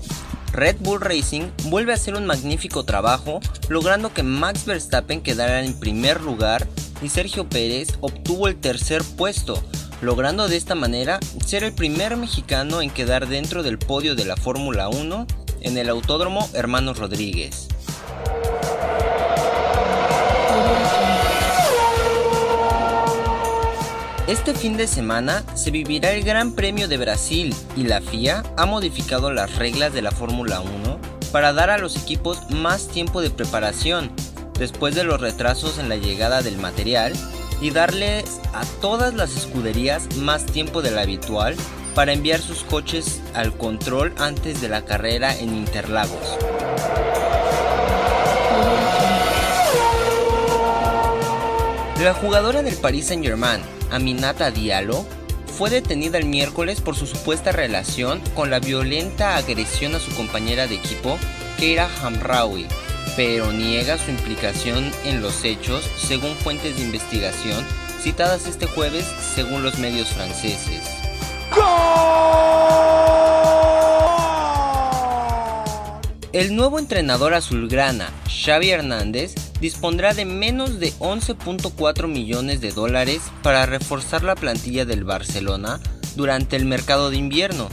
Red 0.53 0.77
Bull 0.79 1.01
Racing 1.01 1.49
vuelve 1.65 1.91
a 1.91 1.95
hacer 1.95 2.15
un 2.15 2.25
magnífico 2.25 2.83
trabajo, 2.83 3.39
logrando 3.69 4.13
que 4.13 4.23
Max 4.23 4.65
Verstappen 4.65 5.21
quedara 5.21 5.63
en 5.63 5.79
primer 5.79 6.21
lugar 6.21 6.67
y 7.01 7.09
Sergio 7.09 7.47
Pérez 7.47 7.89
obtuvo 8.01 8.47
el 8.47 8.55
tercer 8.55 9.03
puesto, 9.17 9.61
logrando 10.01 10.47
de 10.47 10.57
esta 10.57 10.75
manera 10.75 11.19
ser 11.45 11.63
el 11.63 11.73
primer 11.73 12.17
mexicano 12.17 12.81
en 12.81 12.89
quedar 12.89 13.27
dentro 13.27 13.63
del 13.63 13.77
podio 13.77 14.15
de 14.15 14.25
la 14.25 14.35
Fórmula 14.35 14.89
1 14.89 15.27
en 15.61 15.77
el 15.77 15.89
Autódromo 15.89 16.47
Hermanos 16.53 16.97
Rodríguez. 16.97 17.67
Este 24.27 24.53
fin 24.53 24.75
de 24.75 24.87
semana 24.87 25.41
se 25.55 25.71
vivirá 25.71 26.11
el 26.11 26.21
Gran 26.21 26.51
Premio 26.51 26.89
de 26.89 26.97
Brasil 26.97 27.55
y 27.77 27.83
la 27.83 28.01
FIA 28.01 28.43
ha 28.57 28.65
modificado 28.65 29.31
las 29.31 29.55
reglas 29.55 29.93
de 29.93 30.01
la 30.01 30.11
Fórmula 30.11 30.59
1 30.59 30.99
para 31.31 31.53
dar 31.53 31.69
a 31.69 31.77
los 31.77 31.95
equipos 31.95 32.51
más 32.51 32.89
tiempo 32.89 33.21
de 33.21 33.29
preparación 33.29 34.11
después 34.59 34.95
de 34.95 35.05
los 35.05 35.21
retrasos 35.21 35.79
en 35.79 35.87
la 35.87 35.95
llegada 35.95 36.41
del 36.41 36.57
material 36.57 37.13
y 37.61 37.71
darles 37.71 38.41
a 38.53 38.65
todas 38.81 39.13
las 39.13 39.33
escuderías 39.37 40.17
más 40.17 40.45
tiempo 40.45 40.81
del 40.81 40.99
habitual 40.99 41.55
para 41.95 42.11
enviar 42.11 42.41
sus 42.41 42.65
coches 42.65 43.21
al 43.33 43.55
control 43.55 44.13
antes 44.17 44.59
de 44.59 44.67
la 44.67 44.83
carrera 44.83 45.37
en 45.37 45.55
Interlagos. 45.55 46.37
La 52.03 52.13
jugadora 52.13 52.61
del 52.61 52.75
Paris 52.75 53.07
Saint-Germain, 53.07 53.61
Aminata 53.91 54.51
Diallo, 54.51 55.05
fue 55.57 55.69
detenida 55.69 56.17
el 56.17 56.25
miércoles 56.25 56.81
por 56.81 56.95
su 56.95 57.07
supuesta 57.07 57.51
relación 57.51 58.21
con 58.35 58.49
la 58.49 58.59
violenta 58.59 59.37
agresión 59.37 59.95
a 59.95 59.99
su 59.99 60.13
compañera 60.15 60.67
de 60.67 60.75
equipo, 60.75 61.17
Keira 61.57 61.89
Hamraoui, 62.03 62.67
pero 63.15 63.51
niega 63.51 63.97
su 63.97 64.11
implicación 64.11 64.91
en 65.05 65.21
los 65.21 65.43
hechos 65.43 65.83
según 65.97 66.35
fuentes 66.35 66.77
de 66.77 66.83
investigación 66.83 67.65
citadas 68.01 68.45
este 68.45 68.67
jueves 68.67 69.05
según 69.35 69.63
los 69.63 69.79
medios 69.79 70.09
franceses. 70.09 70.83
El 76.33 76.55
nuevo 76.55 76.77
entrenador 76.77 77.33
azulgrana, 77.33 78.11
Xavi 78.29 78.69
Hernández, 78.69 79.33
dispondrá 79.59 80.13
de 80.13 80.25
menos 80.25 80.79
de 80.79 80.93
11.4 80.93 82.07
millones 82.07 82.61
de 82.61 82.71
dólares 82.71 83.21
para 83.43 83.65
reforzar 83.65 84.23
la 84.23 84.35
plantilla 84.35 84.85
del 84.85 85.03
Barcelona 85.03 85.79
durante 86.15 86.55
el 86.55 86.65
mercado 86.65 87.09
de 87.09 87.17
invierno. 87.17 87.69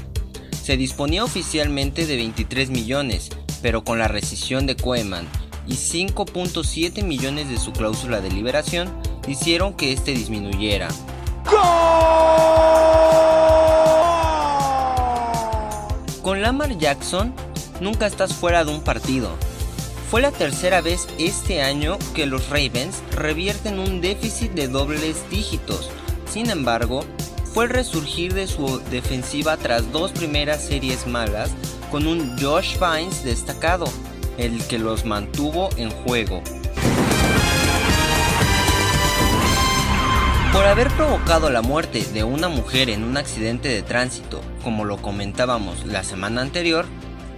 Se 0.63 0.77
disponía 0.77 1.25
oficialmente 1.25 2.07
de 2.07 2.17
23 2.17 2.71
millones, 2.71 3.31
pero 3.61 3.85
con 3.85 3.99
la 3.99 4.09
rescisión 4.09 4.67
de 4.67 4.77
Koeman 4.77 5.27
y 5.67 5.75
5.7 5.75 7.03
millones 7.03 7.49
de 7.49 7.59
su 7.59 7.73
cláusula 7.73 8.21
de 8.21 8.31
liberación 8.31 8.93
hicieron 9.27 9.75
que 9.75 9.93
este 9.93 10.13
disminuyera. 10.13 10.89
Con 16.23 16.41
Lamar 16.41 16.79
Jackson 16.79 17.35
nunca 17.81 18.07
estás 18.07 18.33
fuera 18.33 18.65
de 18.65 18.73
un 18.73 18.81
partido. 18.81 19.31
Fue 20.11 20.23
la 20.23 20.31
tercera 20.31 20.81
vez 20.81 21.09
este 21.19 21.63
año 21.63 21.99
que 22.15 22.27
los 22.27 22.49
Ravens 22.49 23.03
revierten 23.13 23.79
un 23.79 24.01
déficit 24.01 24.53
de 24.53 24.69
dobles 24.69 25.29
dígitos. 25.31 25.91
Sin 26.31 26.51
embargo, 26.51 27.05
fue 27.53 27.65
el 27.65 27.71
resurgir 27.71 28.35
de 28.35 28.47
su 28.47 28.81
defensiva 28.91 29.57
tras 29.57 29.91
dos 29.93 30.13
primeras 30.13 30.63
series 30.63 31.07
malas 31.07 31.51
con 31.91 32.07
un 32.07 32.37
Josh 32.39 32.77
Vines 32.79 33.25
destacado, 33.25 33.87
el 34.39 34.63
que 34.67 34.79
los 34.79 35.05
mantuvo 35.05 35.71
en 35.77 35.91
juego. 35.91 36.43
Por 40.53 40.67
haber 40.67 40.89
provocado 40.91 41.51
la 41.51 41.63
muerte 41.63 42.05
de 42.15 42.23
una 42.23 42.49
mujer 42.49 42.89
en 42.89 43.03
un 43.03 43.17
accidente 43.17 43.69
de 43.69 43.83
tránsito, 43.83 44.41
como 44.63 44.85
lo 44.85 44.99
comentábamos 44.99 45.85
la 45.85 46.05
semana 46.05 46.43
anterior, 46.43 46.87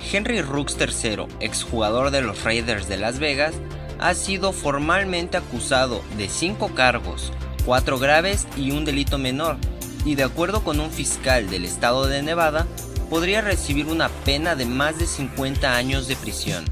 Henry 0.00 0.42
Rooks 0.42 0.76
III, 0.78 1.26
exjugador 1.40 2.11
de 2.11 2.22
los 2.22 2.44
Raiders 2.44 2.88
de 2.88 2.96
Las 2.96 3.18
Vegas, 3.18 3.54
ha 3.98 4.14
sido 4.14 4.52
formalmente 4.52 5.37
acusado 5.37 6.02
de 6.16 6.28
cinco 6.28 6.74
cargos, 6.74 7.32
cuatro 7.64 7.98
graves 7.98 8.46
y 8.56 8.70
un 8.70 8.85
delito 8.85 9.18
menor, 9.18 9.56
y 10.04 10.14
de 10.14 10.24
acuerdo 10.24 10.62
con 10.62 10.80
un 10.80 10.90
fiscal 10.90 11.48
del 11.50 11.64
estado 11.64 12.06
de 12.06 12.22
Nevada, 12.22 12.66
podría 13.11 13.40
recibir 13.40 13.87
una 13.87 14.09
pena 14.09 14.54
de 14.54 14.66
más 14.66 14.98
de 14.98 15.06
50 15.06 15.76
años 15.76 16.09
de 16.09 16.16
prisión. 16.16 16.64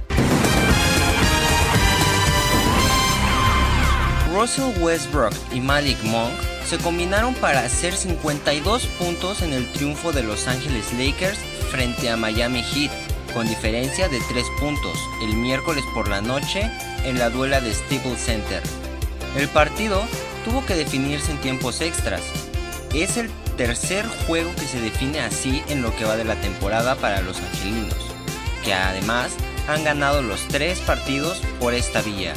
Russell 4.34 4.72
Westbrook 4.80 5.32
y 5.52 5.60
Malik 5.60 6.02
Monk 6.02 6.34
se 6.66 6.78
combinaron 6.78 7.34
para 7.34 7.60
hacer 7.60 7.94
52 7.94 8.87
puntos 8.98 9.42
en 9.42 9.52
el 9.52 9.70
triunfo 9.72 10.12
de 10.12 10.22
Los 10.24 10.48
Angeles 10.48 10.92
Lakers 10.92 11.38
frente 11.70 12.10
a 12.10 12.16
Miami 12.16 12.62
Heat, 12.62 12.90
con 13.35 13.49
diferencia 13.49 14.09
de 14.09 14.20
3 14.20 14.47
puntos, 14.61 14.97
el 15.20 15.37
miércoles 15.37 15.85
por 15.92 16.09
la 16.09 16.20
noche 16.20 16.70
en 17.05 17.18
la 17.18 17.29
duela 17.29 17.61
de 17.61 17.75
Staples 17.75 18.20
Center. 18.20 18.62
El 19.37 19.49
partido 19.49 20.05
tuvo 20.44 20.64
que 20.64 20.77
definirse 20.77 21.33
en 21.33 21.38
tiempos 21.38 21.81
extras. 21.81 22.23
Es 22.94 23.16
el 23.16 23.29
tercer 23.57 24.07
juego 24.27 24.55
que 24.55 24.66
se 24.66 24.81
define 24.81 25.20
así 25.20 25.62
en 25.68 25.83
lo 25.83 25.94
que 25.97 26.05
va 26.05 26.16
de 26.16 26.25
la 26.25 26.37
temporada 26.37 26.94
para 26.94 27.20
los 27.23 27.38
angelinos, 27.40 27.97
que 28.64 28.73
además 28.73 29.33
han 29.66 29.83
ganado 29.83 30.23
los 30.23 30.47
tres 30.49 30.79
partidos 30.79 31.42
por 31.59 31.75
esta 31.75 32.03
vía. 32.03 32.35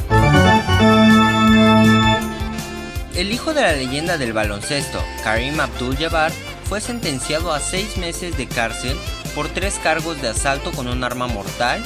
El 3.14 3.32
hijo 3.32 3.54
de 3.54 3.62
la 3.62 3.72
leyenda 3.72 4.18
del 4.18 4.32
baloncesto, 4.32 5.02
Karim 5.22 5.60
Abdul-Jabbar, 5.60 6.32
fue 6.68 6.80
sentenciado 6.80 7.52
a 7.52 7.60
seis 7.60 7.96
meses 7.96 8.36
de 8.36 8.46
cárcel 8.46 8.96
por 9.28 9.48
tres 9.48 9.78
cargos 9.82 10.20
de 10.20 10.28
asalto 10.28 10.72
con 10.72 10.88
un 10.88 11.04
arma 11.04 11.26
mortal 11.26 11.82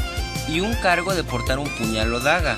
y 0.48 0.60
un 0.60 0.74
cargo 0.76 1.14
de 1.14 1.24
portar 1.24 1.58
un 1.58 1.68
puñal 1.68 2.12
o 2.14 2.20
daga. 2.20 2.56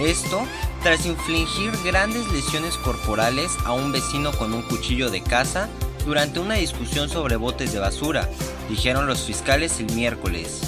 Esto 0.00 0.42
tras 0.82 1.04
infligir 1.06 1.72
grandes 1.84 2.26
lesiones 2.28 2.76
corporales 2.76 3.50
a 3.64 3.72
un 3.72 3.92
vecino 3.92 4.32
con 4.32 4.52
un 4.52 4.62
cuchillo 4.62 5.10
de 5.10 5.22
caza 5.22 5.68
durante 6.04 6.38
una 6.38 6.54
discusión 6.54 7.08
sobre 7.08 7.36
botes 7.36 7.72
de 7.72 7.80
basura, 7.80 8.28
dijeron 8.68 9.06
los 9.06 9.22
fiscales 9.22 9.80
el 9.80 9.92
miércoles. 9.92 10.60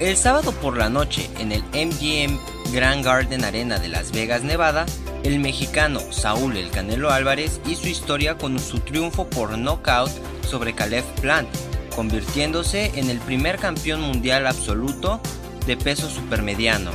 El 0.00 0.16
sábado 0.16 0.52
por 0.52 0.76
la 0.76 0.88
noche, 0.88 1.28
en 1.38 1.52
el 1.52 1.62
MGM 1.72 2.38
Grand 2.72 3.04
Garden 3.04 3.44
Arena 3.44 3.78
de 3.78 3.88
Las 3.88 4.12
Vegas, 4.12 4.42
Nevada, 4.42 4.86
el 5.22 5.40
mexicano 5.40 6.00
Saúl 6.10 6.56
El 6.56 6.70
Canelo 6.70 7.10
Álvarez 7.10 7.60
hizo 7.66 7.88
historia 7.88 8.38
con 8.38 8.58
su 8.58 8.80
triunfo 8.80 9.28
por 9.28 9.56
knockout 9.58 10.10
sobre 10.46 10.74
Caleb 10.74 11.04
Plant, 11.20 11.48
convirtiéndose 11.94 12.92
en 12.94 13.10
el 13.10 13.18
primer 13.18 13.58
campeón 13.58 14.00
mundial 14.00 14.46
absoluto 14.46 15.20
de 15.66 15.76
peso 15.76 16.08
supermediano. 16.08 16.90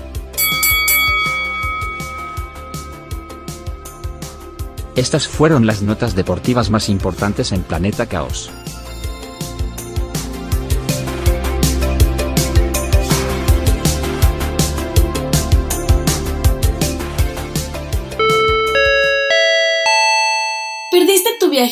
Estas 4.96 5.28
fueron 5.28 5.66
las 5.66 5.82
notas 5.82 6.16
deportivas 6.16 6.70
más 6.70 6.90
importantes 6.90 7.52
en 7.52 7.64
Planeta 7.64 8.08
Caos. 8.08 8.52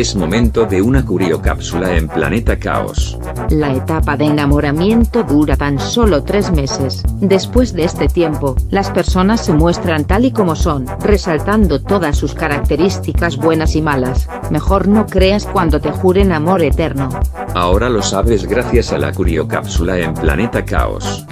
Es 0.00 0.16
momento 0.16 0.64
de 0.64 0.80
una 0.80 1.04
curiocápsula 1.04 1.94
en 1.94 2.08
Planeta 2.08 2.58
Caos. 2.58 3.18
La 3.50 3.74
etapa 3.74 4.16
de 4.16 4.24
enamoramiento 4.24 5.24
dura 5.24 5.58
tan 5.58 5.78
solo 5.78 6.24
tres 6.24 6.50
meses. 6.50 7.02
Después 7.20 7.74
de 7.74 7.84
este 7.84 8.08
tiempo, 8.08 8.56
las 8.70 8.90
personas 8.90 9.44
se 9.44 9.52
muestran 9.52 10.06
tal 10.06 10.24
y 10.24 10.32
como 10.32 10.56
son, 10.56 10.86
resaltando 11.00 11.82
todas 11.82 12.16
sus 12.16 12.32
características 12.32 13.36
buenas 13.36 13.76
y 13.76 13.82
malas. 13.82 14.26
Mejor 14.50 14.88
no 14.88 15.04
creas 15.04 15.44
cuando 15.44 15.82
te 15.82 15.90
juren 15.90 16.32
amor 16.32 16.62
eterno. 16.62 17.10
Ahora 17.54 17.90
lo 17.90 18.00
sabes 18.00 18.46
gracias 18.46 18.94
a 18.94 18.98
la 18.98 19.12
curiocápsula 19.12 19.98
en 19.98 20.14
Planeta 20.14 20.64
Caos. 20.64 21.26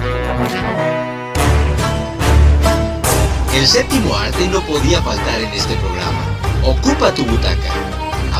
El 3.54 3.66
séptimo 3.66 4.14
arte 4.14 4.46
no 4.48 4.60
podía 4.60 5.00
faltar 5.00 5.40
en 5.40 5.54
este 5.54 5.74
programa. 5.76 6.20
Ocupa 6.66 7.14
tu 7.14 7.24
butaca. 7.24 7.87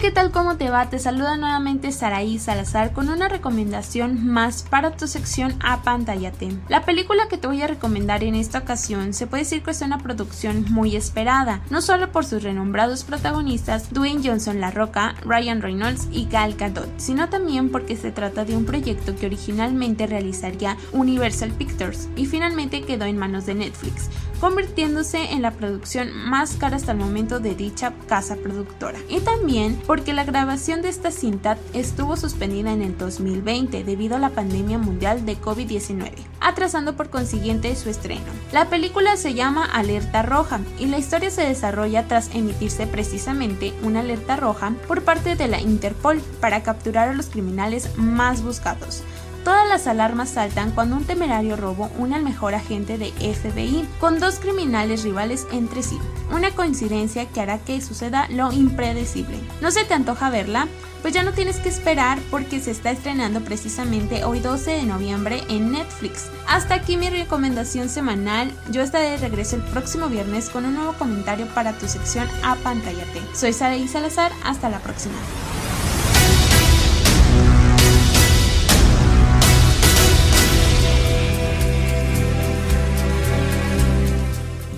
¿Qué 0.00 0.10
tal? 0.10 0.30
¿Cómo 0.30 0.56
te 0.56 0.70
va? 0.70 0.88
Te 0.88 0.98
saluda 0.98 1.36
nuevamente 1.36 1.92
Saraí 1.92 2.38
Salazar 2.38 2.94
con 2.94 3.10
una 3.10 3.28
recomendación 3.28 4.26
más 4.26 4.62
para 4.62 4.92
tu 4.92 5.06
sección 5.06 5.54
Apantállate. 5.60 6.48
La 6.70 6.86
película 6.86 7.28
que 7.28 7.36
te 7.36 7.46
voy 7.46 7.60
a 7.60 7.66
recomendar 7.66 8.24
en 8.24 8.34
esta 8.34 8.60
ocasión 8.60 9.12
se 9.12 9.26
puede 9.26 9.42
decir 9.42 9.62
que 9.62 9.72
es 9.72 9.82
una 9.82 9.98
producción 9.98 10.64
muy 10.70 10.96
esperada, 10.96 11.60
no 11.68 11.82
solo 11.82 12.12
por 12.12 12.24
sus 12.24 12.42
renombrados 12.42 13.04
protagonistas 13.04 13.92
Dwayne 13.92 14.26
Johnson 14.26 14.58
La 14.58 14.70
Roca, 14.70 15.16
Ryan 15.22 15.60
Reynolds 15.60 16.08
y 16.10 16.26
Gal 16.30 16.54
Gadot, 16.54 16.88
sino 16.96 17.28
también 17.28 17.70
porque 17.70 17.96
se 17.96 18.10
trata 18.10 18.46
de 18.46 18.56
un 18.56 18.64
proyecto 18.64 19.14
que 19.16 19.26
originalmente 19.26 20.06
realizaría 20.06 20.78
Universal 20.92 21.50
Pictures 21.50 22.08
y 22.16 22.24
finalmente 22.24 22.82
quedó 22.82 23.04
en 23.04 23.18
manos 23.18 23.44
de 23.44 23.54
Netflix 23.54 24.08
convirtiéndose 24.40 25.32
en 25.32 25.42
la 25.42 25.50
producción 25.52 26.12
más 26.12 26.54
cara 26.54 26.76
hasta 26.76 26.92
el 26.92 26.98
momento 26.98 27.40
de 27.40 27.54
dicha 27.54 27.92
casa 28.08 28.36
productora. 28.36 28.98
Y 29.08 29.20
también 29.20 29.80
porque 29.86 30.12
la 30.12 30.24
grabación 30.24 30.82
de 30.82 30.88
esta 30.88 31.10
cinta 31.10 31.58
estuvo 31.72 32.16
suspendida 32.16 32.72
en 32.72 32.82
el 32.82 32.96
2020 32.96 33.84
debido 33.84 34.16
a 34.16 34.18
la 34.18 34.30
pandemia 34.30 34.78
mundial 34.78 35.26
de 35.26 35.38
COVID-19, 35.38 36.12
atrasando 36.40 36.96
por 36.96 37.10
consiguiente 37.10 37.74
su 37.76 37.90
estreno. 37.90 38.24
La 38.52 38.68
película 38.68 39.16
se 39.16 39.34
llama 39.34 39.64
Alerta 39.64 40.22
Roja 40.22 40.60
y 40.78 40.86
la 40.86 40.98
historia 40.98 41.30
se 41.30 41.42
desarrolla 41.42 42.08
tras 42.08 42.34
emitirse 42.34 42.86
precisamente 42.86 43.72
una 43.82 44.00
alerta 44.00 44.36
roja 44.36 44.72
por 44.88 45.02
parte 45.02 45.36
de 45.36 45.48
la 45.48 45.60
Interpol 45.60 46.20
para 46.40 46.62
capturar 46.62 47.08
a 47.08 47.14
los 47.14 47.26
criminales 47.26 47.96
más 47.96 48.42
buscados. 48.42 49.02
Todas 49.44 49.68
las 49.68 49.86
alarmas 49.86 50.30
saltan 50.30 50.72
cuando 50.72 50.96
un 50.96 51.04
temerario 51.04 51.56
robo 51.56 51.90
une 51.98 52.14
al 52.14 52.22
mejor 52.22 52.54
agente 52.54 52.98
de 52.98 53.10
FBI 53.10 53.88
con 53.98 54.20
dos 54.20 54.38
criminales 54.38 55.02
rivales 55.02 55.46
entre 55.52 55.82
sí. 55.82 55.98
Una 56.30 56.50
coincidencia 56.50 57.26
que 57.26 57.40
hará 57.40 57.58
que 57.58 57.80
suceda 57.80 58.28
lo 58.30 58.52
impredecible. 58.52 59.38
¿No 59.60 59.70
se 59.70 59.84
te 59.84 59.94
antoja 59.94 60.30
verla? 60.30 60.68
Pues 61.02 61.14
ya 61.14 61.22
no 61.22 61.32
tienes 61.32 61.58
que 61.58 61.70
esperar 61.70 62.18
porque 62.30 62.60
se 62.60 62.70
está 62.70 62.90
estrenando 62.90 63.40
precisamente 63.40 64.24
hoy 64.24 64.40
12 64.40 64.70
de 64.72 64.82
noviembre 64.82 65.42
en 65.48 65.72
Netflix. 65.72 66.26
Hasta 66.46 66.74
aquí 66.74 66.98
mi 66.98 67.08
recomendación 67.08 67.88
semanal. 67.88 68.52
Yo 68.70 68.82
estaré 68.82 69.10
de 69.10 69.16
regreso 69.16 69.56
el 69.56 69.62
próximo 69.62 70.08
viernes 70.08 70.50
con 70.50 70.66
un 70.66 70.74
nuevo 70.74 70.92
comentario 70.92 71.46
para 71.54 71.72
tu 71.72 71.88
sección 71.88 72.28
Apantállate. 72.42 73.22
Soy 73.34 73.54
Saraí 73.54 73.88
Salazar. 73.88 74.32
Hasta 74.44 74.68
la 74.68 74.80
próxima. 74.80 75.16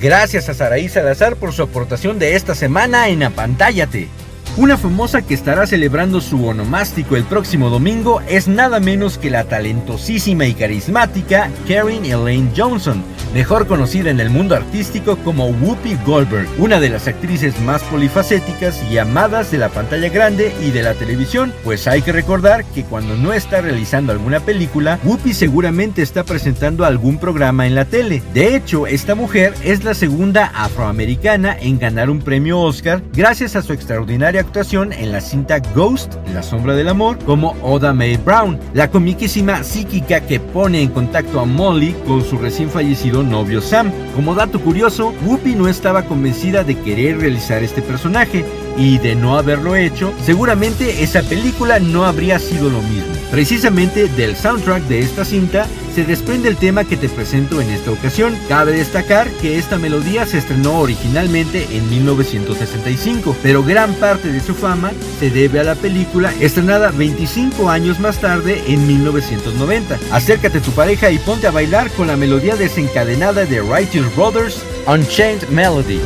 Gracias 0.02 0.48
a 0.48 0.54
Saraí 0.54 0.88
Salazar 0.88 1.36
por 1.36 1.52
su 1.52 1.62
aportación 1.62 2.18
de 2.18 2.34
esta 2.34 2.56
semana 2.56 3.06
en 3.06 3.22
Apantállate. 3.22 4.08
Una 4.56 4.76
famosa 4.76 5.22
que 5.22 5.32
estará 5.32 5.64
celebrando 5.64 6.20
su 6.20 6.44
onomástico 6.44 7.14
el 7.14 7.22
próximo 7.22 7.70
domingo 7.70 8.20
es 8.26 8.48
nada 8.48 8.80
menos 8.80 9.16
que 9.16 9.30
la 9.30 9.44
talentosísima 9.44 10.46
y 10.46 10.54
carismática 10.54 11.52
Karen 11.68 12.04
Elaine 12.04 12.50
Johnson, 12.54 13.04
mejor 13.34 13.66
conocida 13.66 14.10
en 14.10 14.20
el 14.20 14.30
mundo 14.30 14.54
artístico 14.54 15.16
como 15.16 15.46
Whoopi 15.46 15.96
Goldberg, 16.04 16.48
una 16.58 16.80
de 16.80 16.90
las 16.90 17.08
actrices 17.08 17.60
más 17.60 17.82
polifacéticas 17.84 18.82
y 18.90 18.98
amadas 18.98 19.50
de 19.50 19.58
la 19.58 19.68
pantalla 19.68 20.08
grande 20.08 20.52
y 20.62 20.70
de 20.70 20.82
la 20.82 20.94
televisión, 20.94 21.52
pues 21.64 21.86
hay 21.86 22.02
que 22.02 22.12
recordar 22.12 22.64
que 22.64 22.84
cuando 22.84 23.16
no 23.16 23.32
está 23.32 23.60
realizando 23.60 24.12
alguna 24.12 24.40
película, 24.40 24.98
Whoopi 25.04 25.32
seguramente 25.32 26.02
está 26.02 26.24
presentando 26.24 26.84
algún 26.84 27.18
programa 27.18 27.66
en 27.66 27.74
la 27.74 27.84
tele. 27.84 28.22
De 28.34 28.54
hecho, 28.54 28.86
esta 28.86 29.14
mujer 29.14 29.54
es 29.64 29.84
la 29.84 29.94
segunda 29.94 30.52
afroamericana 30.54 31.56
en 31.58 31.78
ganar 31.78 32.10
un 32.10 32.20
premio 32.20 32.60
Oscar 32.60 33.02
gracias 33.12 33.56
a 33.56 33.62
su 33.62 33.72
extraordinaria 33.72 34.40
actuación 34.40 34.92
en 34.92 35.12
la 35.12 35.20
cinta 35.20 35.58
Ghost, 35.74 36.14
La 36.34 36.42
sombra 36.42 36.74
del 36.74 36.88
amor, 36.88 37.18
como 37.24 37.56
Oda 37.62 37.92
Mae 37.92 38.16
Brown, 38.16 38.58
la 38.74 38.90
comiquísima 38.90 39.64
psíquica 39.64 40.20
que 40.20 40.40
pone 40.40 40.82
en 40.82 40.90
contacto 40.90 41.40
a 41.40 41.44
Molly 41.44 41.94
con 42.06 42.24
su 42.24 42.38
recién 42.38 42.70
fallecido 42.70 43.21
novio 43.22 43.60
Sam. 43.60 43.90
Como 44.14 44.34
dato 44.34 44.60
curioso, 44.60 45.14
Whoopi 45.24 45.54
no 45.54 45.68
estaba 45.68 46.04
convencida 46.04 46.64
de 46.64 46.74
querer 46.76 47.18
realizar 47.18 47.62
este 47.62 47.82
personaje 47.82 48.44
y 48.76 48.98
de 48.98 49.14
no 49.14 49.38
haberlo 49.38 49.76
hecho, 49.76 50.12
seguramente 50.24 51.02
esa 51.02 51.22
película 51.22 51.78
no 51.78 52.04
habría 52.04 52.38
sido 52.38 52.70
lo 52.70 52.80
mismo. 52.82 53.12
Precisamente 53.30 54.08
del 54.08 54.36
soundtrack 54.36 54.82
de 54.84 55.00
esta 55.00 55.24
cinta 55.24 55.66
se 55.94 56.04
desprende 56.04 56.48
el 56.48 56.56
tema 56.56 56.84
que 56.84 56.96
te 56.96 57.08
presento 57.08 57.60
en 57.60 57.70
esta 57.70 57.90
ocasión. 57.90 58.36
Cabe 58.48 58.72
destacar 58.72 59.30
que 59.40 59.58
esta 59.58 59.78
melodía 59.78 60.26
se 60.26 60.38
estrenó 60.38 60.80
originalmente 60.80 61.66
en 61.70 61.88
1965, 61.90 63.36
pero 63.42 63.62
gran 63.62 63.94
parte 63.94 64.32
de 64.32 64.40
su 64.40 64.54
fama 64.54 64.92
se 65.18 65.30
debe 65.30 65.60
a 65.60 65.64
la 65.64 65.74
película 65.74 66.32
estrenada 66.40 66.90
25 66.90 67.70
años 67.70 68.00
más 68.00 68.18
tarde 68.18 68.62
en 68.66 68.86
1990. 68.86 69.98
Acércate 70.10 70.58
a 70.58 70.62
tu 70.62 70.72
pareja 70.72 71.10
y 71.10 71.18
ponte 71.18 71.46
a 71.46 71.50
bailar 71.50 71.90
con 71.92 72.06
la 72.06 72.16
melodía 72.16 72.56
desencadenada 72.56 73.44
de 73.44 73.60
Righteous 73.60 74.14
Brothers, 74.16 74.62
Unchained 74.86 75.48
Melody. 75.48 76.00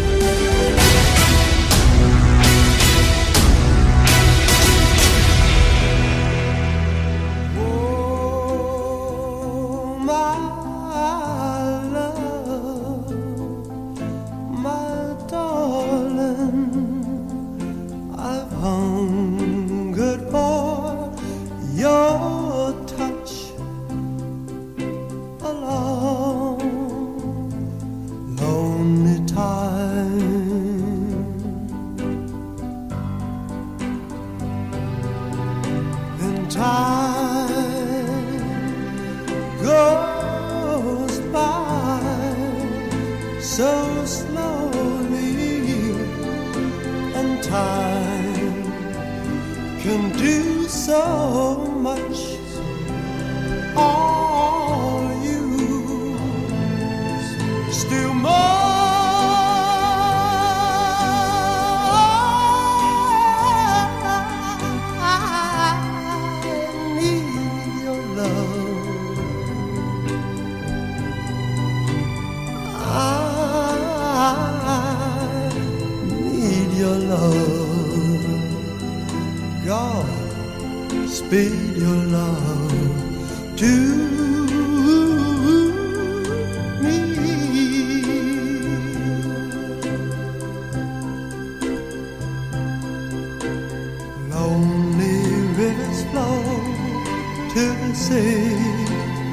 To 97.56 97.62
the 97.62 97.94
sea, 97.94 98.50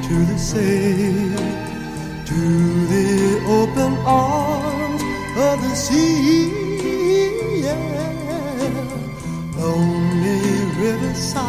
to 0.08 0.14
the 0.24 0.38
sea, 0.38 1.36
to 2.24 2.40
the 2.92 3.10
open 3.60 3.92
arms 4.06 5.02
of 5.36 5.60
the 5.60 5.74
sea. 5.74 6.48
Yeah. 7.60 7.76
Lonely 9.58 10.40
riverside, 10.84 11.42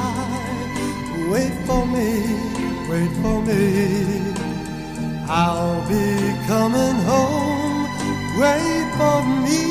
wait 1.32 1.56
for 1.66 1.86
me, 1.86 2.10
wait 2.90 3.14
for 3.24 3.42
me. 3.42 3.64
I'll 5.30 5.82
be 5.88 6.08
coming 6.46 6.98
home, 7.12 7.88
wait 8.38 8.88
for 8.98 9.24
me. 9.46 9.65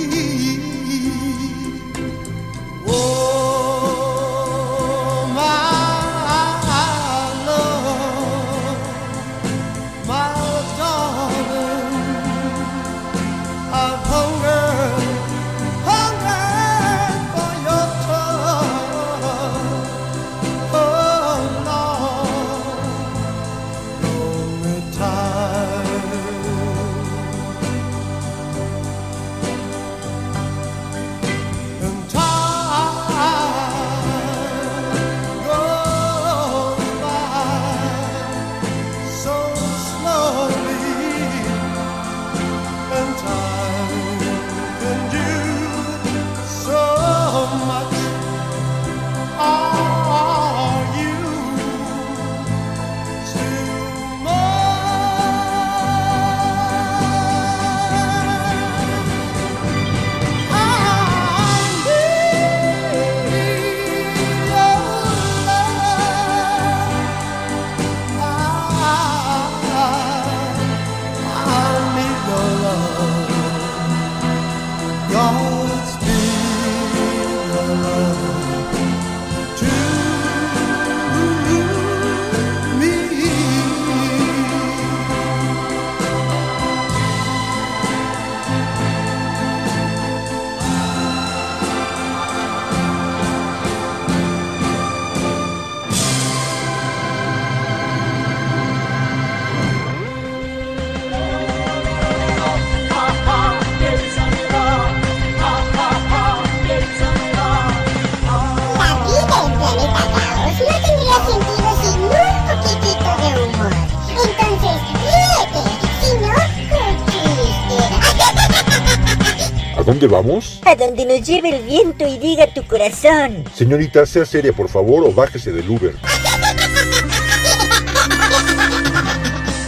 Vamos? 120.14 120.60
A 120.64 120.76
donde 120.76 121.04
nos 121.04 121.26
lleve 121.26 121.56
el 121.56 121.62
viento 121.64 122.06
y 122.06 122.18
diga 122.18 122.46
tu 122.46 122.64
corazón. 122.66 123.44
Señorita, 123.54 124.06
sea 124.06 124.24
seria, 124.24 124.52
por 124.52 124.68
favor, 124.68 125.04
o 125.04 125.12
bájese 125.12 125.52
del 125.52 125.68
Uber. 125.68 125.94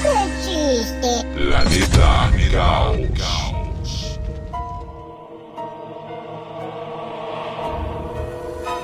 ¡Qué 0.02 0.14
chiste! 0.44 1.26
Planeta 1.34 2.30
Caos. 2.52 3.56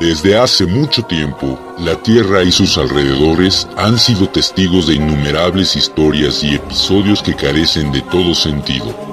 Desde 0.01 0.37
hace 0.37 0.67
mucho 0.67 1.05
tiempo, 1.05 1.57
la 1.79 1.95
Tierra 2.03 2.43
y 2.43 2.51
sus 2.51 2.77
alrededores 2.77 3.69
han 3.77 4.01
sido 4.01 4.29
testigos 4.29 4.89
de 4.89 4.95
innumerables 4.95 5.77
historias 5.77 6.43
y 6.43 6.57
episodios 6.57 7.23
que 7.23 7.37
carecen 7.37 7.93
de 7.93 8.01
todo 8.03 8.35
sentido. 8.35 9.12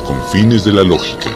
Confines 0.00 0.64
de 0.64 0.72
la 0.72 0.82
lógica. 0.82 1.30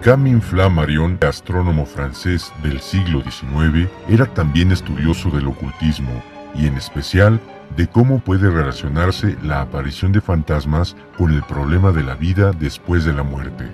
Camille 0.00 0.40
Flammarion, 0.40 1.18
astrónomo 1.20 1.84
francés 1.84 2.50
del 2.62 2.80
siglo 2.80 3.22
XIX, 3.22 3.90
era 4.08 4.24
también 4.24 4.72
estudioso 4.72 5.28
del 5.28 5.48
ocultismo 5.48 6.22
y 6.54 6.66
en 6.66 6.78
especial 6.78 7.40
de 7.76 7.86
cómo 7.88 8.20
puede 8.20 8.50
relacionarse 8.50 9.36
la 9.42 9.60
aparición 9.60 10.10
de 10.12 10.22
fantasmas 10.22 10.96
con 11.18 11.34
el 11.34 11.42
problema 11.42 11.92
de 11.92 12.04
la 12.04 12.14
vida 12.14 12.52
después 12.52 13.04
de 13.04 13.12
la 13.12 13.22
muerte. 13.22 13.70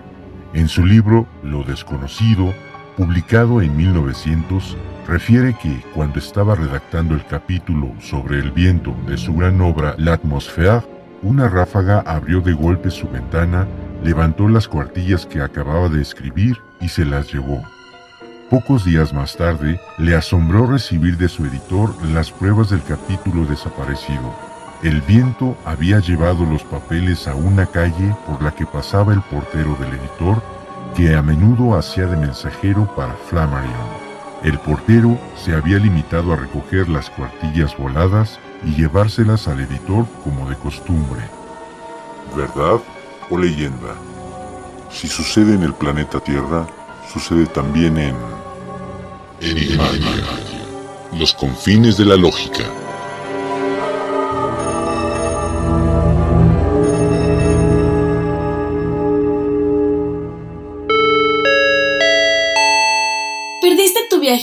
En 0.54 0.68
su 0.68 0.84
libro 0.84 1.28
Lo 1.44 1.62
desconocido, 1.62 2.52
publicado 2.96 3.62
en 3.62 3.76
1900, 3.76 4.76
refiere 5.06 5.54
que 5.54 5.82
cuando 5.94 6.18
estaba 6.18 6.54
redactando 6.54 7.14
el 7.14 7.24
capítulo 7.26 7.92
sobre 8.00 8.38
el 8.38 8.50
viento 8.50 8.94
de 9.06 9.16
su 9.16 9.34
gran 9.34 9.60
obra 9.60 9.94
L'atmosphère, 9.98 10.82
una 11.22 11.48
ráfaga 11.48 12.00
abrió 12.06 12.40
de 12.40 12.52
golpe 12.52 12.90
su 12.90 13.08
ventana, 13.08 13.66
levantó 14.02 14.48
las 14.48 14.68
cuartillas 14.68 15.26
que 15.26 15.40
acababa 15.40 15.88
de 15.88 16.02
escribir 16.02 16.58
y 16.80 16.88
se 16.88 17.04
las 17.04 17.32
llevó. 17.32 17.62
Pocos 18.50 18.84
días 18.84 19.12
más 19.14 19.36
tarde, 19.36 19.80
le 19.98 20.14
asombró 20.14 20.66
recibir 20.66 21.16
de 21.16 21.28
su 21.28 21.46
editor 21.46 21.94
las 22.12 22.30
pruebas 22.30 22.70
del 22.70 22.82
capítulo 22.82 23.46
desaparecido. 23.46 24.34
El 24.82 25.00
viento 25.00 25.56
había 25.64 25.98
llevado 25.98 26.44
los 26.44 26.62
papeles 26.62 27.26
a 27.26 27.34
una 27.34 27.66
calle 27.66 28.14
por 28.26 28.42
la 28.42 28.54
que 28.54 28.66
pasaba 28.66 29.14
el 29.14 29.22
portero 29.22 29.76
del 29.80 29.94
editor, 29.94 30.42
que 30.94 31.14
a 31.14 31.22
menudo 31.22 31.74
hacía 31.76 32.06
de 32.06 32.18
mensajero 32.18 32.86
para 32.94 33.14
Flammarion. 33.14 34.03
El 34.44 34.58
portero 34.58 35.18
se 35.42 35.54
había 35.54 35.78
limitado 35.78 36.34
a 36.34 36.36
recoger 36.36 36.90
las 36.90 37.08
cuartillas 37.08 37.74
voladas 37.78 38.38
y 38.62 38.74
llevárselas 38.74 39.48
al 39.48 39.60
editor 39.60 40.04
como 40.22 40.46
de 40.50 40.56
costumbre. 40.56 41.22
¿Verdad 42.36 42.78
o 43.30 43.38
leyenda? 43.38 43.94
Si 44.90 45.08
sucede 45.08 45.54
en 45.54 45.62
el 45.62 45.72
planeta 45.72 46.20
Tierra, 46.20 46.66
sucede 47.10 47.46
también 47.46 47.96
en... 47.96 48.14
Los 51.18 51.32
confines 51.32 51.96
de 51.96 52.04
la 52.04 52.16
lógica. 52.16 52.64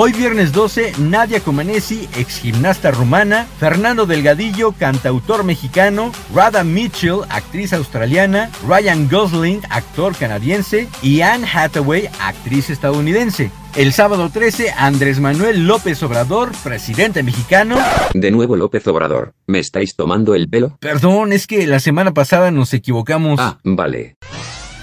Hoy 0.00 0.12
viernes 0.12 0.52
12, 0.52 0.92
Nadia 1.00 1.40
Comaneci, 1.40 2.08
ex 2.16 2.38
gimnasta 2.38 2.92
rumana, 2.92 3.48
Fernando 3.58 4.06
Delgadillo, 4.06 4.70
cantautor 4.70 5.42
mexicano, 5.42 6.12
Rada 6.32 6.62
Mitchell, 6.62 7.22
actriz 7.28 7.72
australiana, 7.72 8.48
Ryan 8.64 9.08
Gosling, 9.08 9.60
actor 9.70 10.14
canadiense, 10.14 10.86
y 11.02 11.22
Anne 11.22 11.44
Hathaway, 11.52 12.08
actriz 12.20 12.70
estadounidense. 12.70 13.50
El 13.74 13.92
sábado 13.92 14.30
13, 14.32 14.70
Andrés 14.70 15.18
Manuel 15.18 15.66
López 15.66 16.00
Obrador, 16.04 16.52
presidente 16.62 17.24
mexicano. 17.24 17.76
De 18.14 18.30
nuevo 18.30 18.54
López 18.54 18.86
Obrador, 18.86 19.34
¿me 19.48 19.58
estáis 19.58 19.96
tomando 19.96 20.36
el 20.36 20.48
pelo? 20.48 20.78
Perdón, 20.78 21.32
es 21.32 21.48
que 21.48 21.66
la 21.66 21.80
semana 21.80 22.14
pasada 22.14 22.52
nos 22.52 22.72
equivocamos. 22.72 23.40
Ah, 23.40 23.58
vale. 23.64 24.14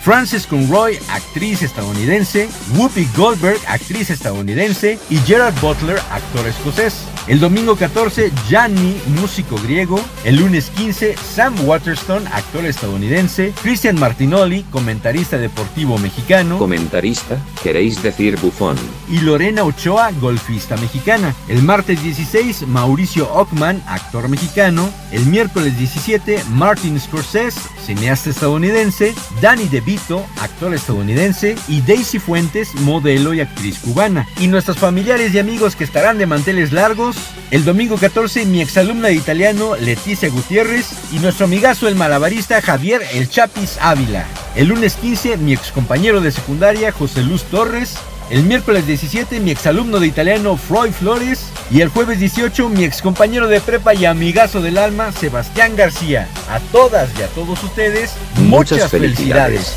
Frances 0.05 0.45
Conroy, 0.45 0.99
actriz 1.09 1.63
estadounidense, 1.63 2.47
Whoopi 2.75 3.07
Goldberg, 3.17 3.57
actriz 3.67 4.11
estadounidense, 4.11 4.99
y 5.09 5.17
Gerard 5.17 5.59
Butler, 5.59 5.97
actor 6.11 6.45
escocés. 6.45 7.05
El 7.27 7.39
domingo 7.39 7.75
14, 7.75 8.31
Gianni, 8.47 9.01
músico 9.19 9.55
griego. 9.55 9.99
El 10.23 10.35
lunes 10.35 10.69
15, 10.77 11.15
Sam 11.17 11.55
Waterston, 11.67 12.27
actor 12.27 12.65
estadounidense. 12.65 13.51
Christian 13.63 13.99
Martinoli, 13.99 14.61
comentarista 14.69 15.39
deportivo 15.39 15.97
mexicano. 15.97 16.59
Comentarista, 16.59 17.39
queréis 17.63 18.03
decir 18.03 18.39
bufón. 18.39 18.77
Y 19.09 19.21
Lorena 19.21 19.63
Ochoa, 19.63 20.11
golfista 20.21 20.77
mexicana. 20.77 21.33
El 21.47 21.63
martes 21.63 22.03
16, 22.03 22.67
Mauricio 22.67 23.27
Ockman, 23.33 23.81
actor 23.87 24.29
mexicano. 24.29 24.87
El 25.11 25.25
miércoles 25.25 25.75
17, 25.79 26.43
Martin 26.51 26.99
Scorsese, 26.99 27.59
cineasta 27.83 28.29
estadounidense. 28.29 29.15
Danny 29.41 29.67
DeVito, 29.67 29.94
actor 30.39 30.73
estadounidense. 30.73 31.55
Y 31.67 31.81
Daisy 31.81 32.19
Fuentes, 32.19 32.75
modelo 32.75 33.33
y 33.33 33.41
actriz 33.41 33.79
cubana. 33.79 34.27
Y 34.39 34.47
nuestros 34.47 34.77
familiares 34.77 35.33
y 35.33 35.39
amigos 35.39 35.75
que 35.75 35.83
estarán 35.83 36.17
de 36.17 36.25
manteles 36.25 36.71
largos. 36.71 37.17
El 37.51 37.65
domingo 37.65 37.97
14, 37.97 38.45
mi 38.45 38.61
exalumna 38.61 39.09
de 39.09 39.15
italiano 39.15 39.75
Leticia 39.75 40.29
Gutiérrez 40.29 40.87
y 41.11 41.19
nuestro 41.19 41.45
amigazo 41.45 41.87
el 41.87 41.95
malabarista 41.95 42.61
Javier 42.61 43.01
El 43.13 43.29
Chapis 43.29 43.77
Ávila. 43.81 44.25
El 44.55 44.67
lunes 44.67 44.95
15, 44.95 45.37
mi 45.37 45.53
excompañero 45.53 46.21
de 46.21 46.31
secundaria 46.31 46.91
José 46.91 47.23
Luz 47.23 47.43
Torres. 47.43 47.95
El 48.29 48.43
miércoles 48.43 48.87
17, 48.87 49.39
mi 49.39 49.51
exalumno 49.51 49.99
de 49.99 50.07
italiano 50.07 50.57
Freud 50.57 50.91
Flores. 50.91 51.45
Y 51.71 51.81
el 51.81 51.89
jueves 51.89 52.19
18, 52.19 52.69
mi 52.69 52.83
excompañero 52.83 53.47
de 53.47 53.61
prepa 53.61 53.93
y 53.93 54.05
amigazo 54.05 54.61
del 54.61 54.77
alma 54.77 55.11
Sebastián 55.11 55.75
García. 55.75 56.27
A 56.49 56.59
todas 56.71 57.09
y 57.19 57.23
a 57.23 57.27
todos 57.27 57.63
ustedes, 57.63 58.11
muchas, 58.37 58.77
Muchas 58.77 58.91
felicidades. 58.91 59.73
felicidades. 59.73 59.75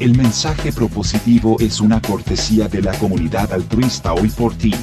El 0.00 0.16
mensaje 0.16 0.72
propositivo 0.72 1.56
es 1.60 1.80
una 1.80 2.00
cortesía 2.02 2.68
de 2.68 2.82
la 2.82 2.92
comunidad 2.98 3.52
altruista 3.52 4.12
hoy 4.12 4.28
por 4.28 4.54
ti, 4.54 4.74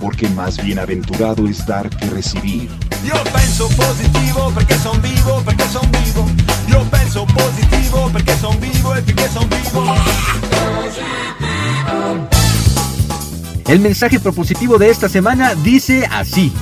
porque 0.00 0.28
más 0.30 0.62
bienaventurado 0.62 1.46
es 1.48 1.64
dar 1.66 1.88
que 1.90 2.06
recibir. 2.06 2.68
Io 3.04 3.14
penso 3.32 3.68
positivo 3.68 4.52
perché 4.54 4.78
son 4.78 5.00
vivo, 5.02 5.42
perché 5.44 5.64
son 5.68 5.90
vivo. 5.90 6.26
Io 6.68 6.82
penso 6.90 7.26
positivo 7.26 8.10
perché 8.12 8.36
son 8.38 8.60
vivo 8.60 8.94
e 8.94 9.02
perché 9.02 9.28
son 9.28 9.48
vivo. 9.48 9.94
El 13.68 13.80
mensaje 13.80 14.20
propositivo 14.20 14.78
de 14.78 14.90
esta 14.90 15.08
semana 15.08 15.54
dice 15.54 16.06
así. 16.10 16.52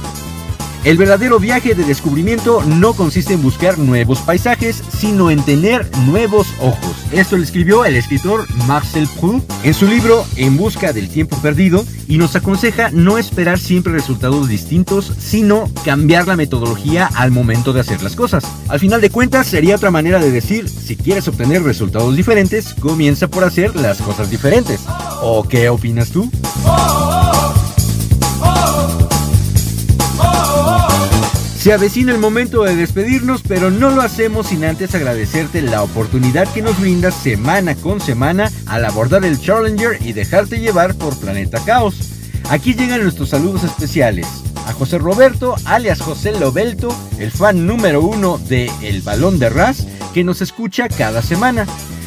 El 0.84 0.98
verdadero 0.98 1.40
viaje 1.40 1.74
de 1.74 1.82
descubrimiento 1.82 2.62
no 2.62 2.92
consiste 2.92 3.32
en 3.32 3.40
buscar 3.40 3.78
nuevos 3.78 4.18
paisajes, 4.20 4.82
sino 4.98 5.30
en 5.30 5.42
tener 5.42 5.88
nuevos 6.06 6.48
ojos. 6.60 6.94
Esto 7.10 7.38
lo 7.38 7.42
escribió 7.42 7.86
el 7.86 7.96
escritor 7.96 8.44
Marcel 8.66 9.08
Proust 9.18 9.50
en 9.62 9.72
su 9.72 9.86
libro 9.86 10.26
En 10.36 10.58
busca 10.58 10.92
del 10.92 11.08
tiempo 11.08 11.38
perdido 11.38 11.86
y 12.06 12.18
nos 12.18 12.36
aconseja 12.36 12.90
no 12.90 13.16
esperar 13.16 13.58
siempre 13.58 13.94
resultados 13.94 14.46
distintos, 14.46 15.10
sino 15.18 15.70
cambiar 15.86 16.28
la 16.28 16.36
metodología 16.36 17.08
al 17.14 17.30
momento 17.30 17.72
de 17.72 17.80
hacer 17.80 18.02
las 18.02 18.14
cosas. 18.14 18.44
Al 18.68 18.78
final 18.78 19.00
de 19.00 19.08
cuentas 19.08 19.46
sería 19.46 19.76
otra 19.76 19.90
manera 19.90 20.18
de 20.18 20.30
decir, 20.30 20.68
si 20.68 20.96
quieres 20.96 21.26
obtener 21.28 21.62
resultados 21.62 22.14
diferentes, 22.14 22.74
comienza 22.74 23.28
por 23.28 23.44
hacer 23.44 23.74
las 23.74 24.02
cosas 24.02 24.30
diferentes. 24.30 24.82
¿O 25.22 25.48
qué 25.48 25.70
opinas 25.70 26.10
tú? 26.10 26.30
Se 31.64 31.72
avecina 31.72 32.12
el 32.12 32.18
momento 32.18 32.62
de 32.64 32.76
despedirnos, 32.76 33.40
pero 33.40 33.70
no 33.70 33.88
lo 33.88 34.02
hacemos 34.02 34.48
sin 34.48 34.66
antes 34.66 34.94
agradecerte 34.94 35.62
la 35.62 35.82
oportunidad 35.82 36.46
que 36.52 36.60
nos 36.60 36.78
brindas 36.78 37.14
semana 37.14 37.74
con 37.74 38.02
semana 38.02 38.52
al 38.66 38.84
abordar 38.84 39.24
el 39.24 39.40
Challenger 39.40 39.96
y 40.02 40.12
dejarte 40.12 40.60
llevar 40.60 40.94
por 40.94 41.18
Planeta 41.18 41.64
Caos. 41.64 42.10
Aquí 42.50 42.74
llegan 42.74 43.02
nuestros 43.02 43.30
saludos 43.30 43.64
especiales. 43.64 44.26
A 44.66 44.74
José 44.74 44.98
Roberto, 44.98 45.54
alias 45.64 46.02
José 46.02 46.38
Lobelto, 46.38 46.94
el 47.18 47.30
fan 47.30 47.66
número 47.66 48.02
uno 48.02 48.36
de 48.36 48.70
El 48.82 49.00
Balón 49.00 49.38
de 49.38 49.48
Ras, 49.48 49.86
que 50.12 50.22
nos 50.22 50.42
escucha 50.42 50.90
cada 50.90 51.22
semana. 51.22 51.64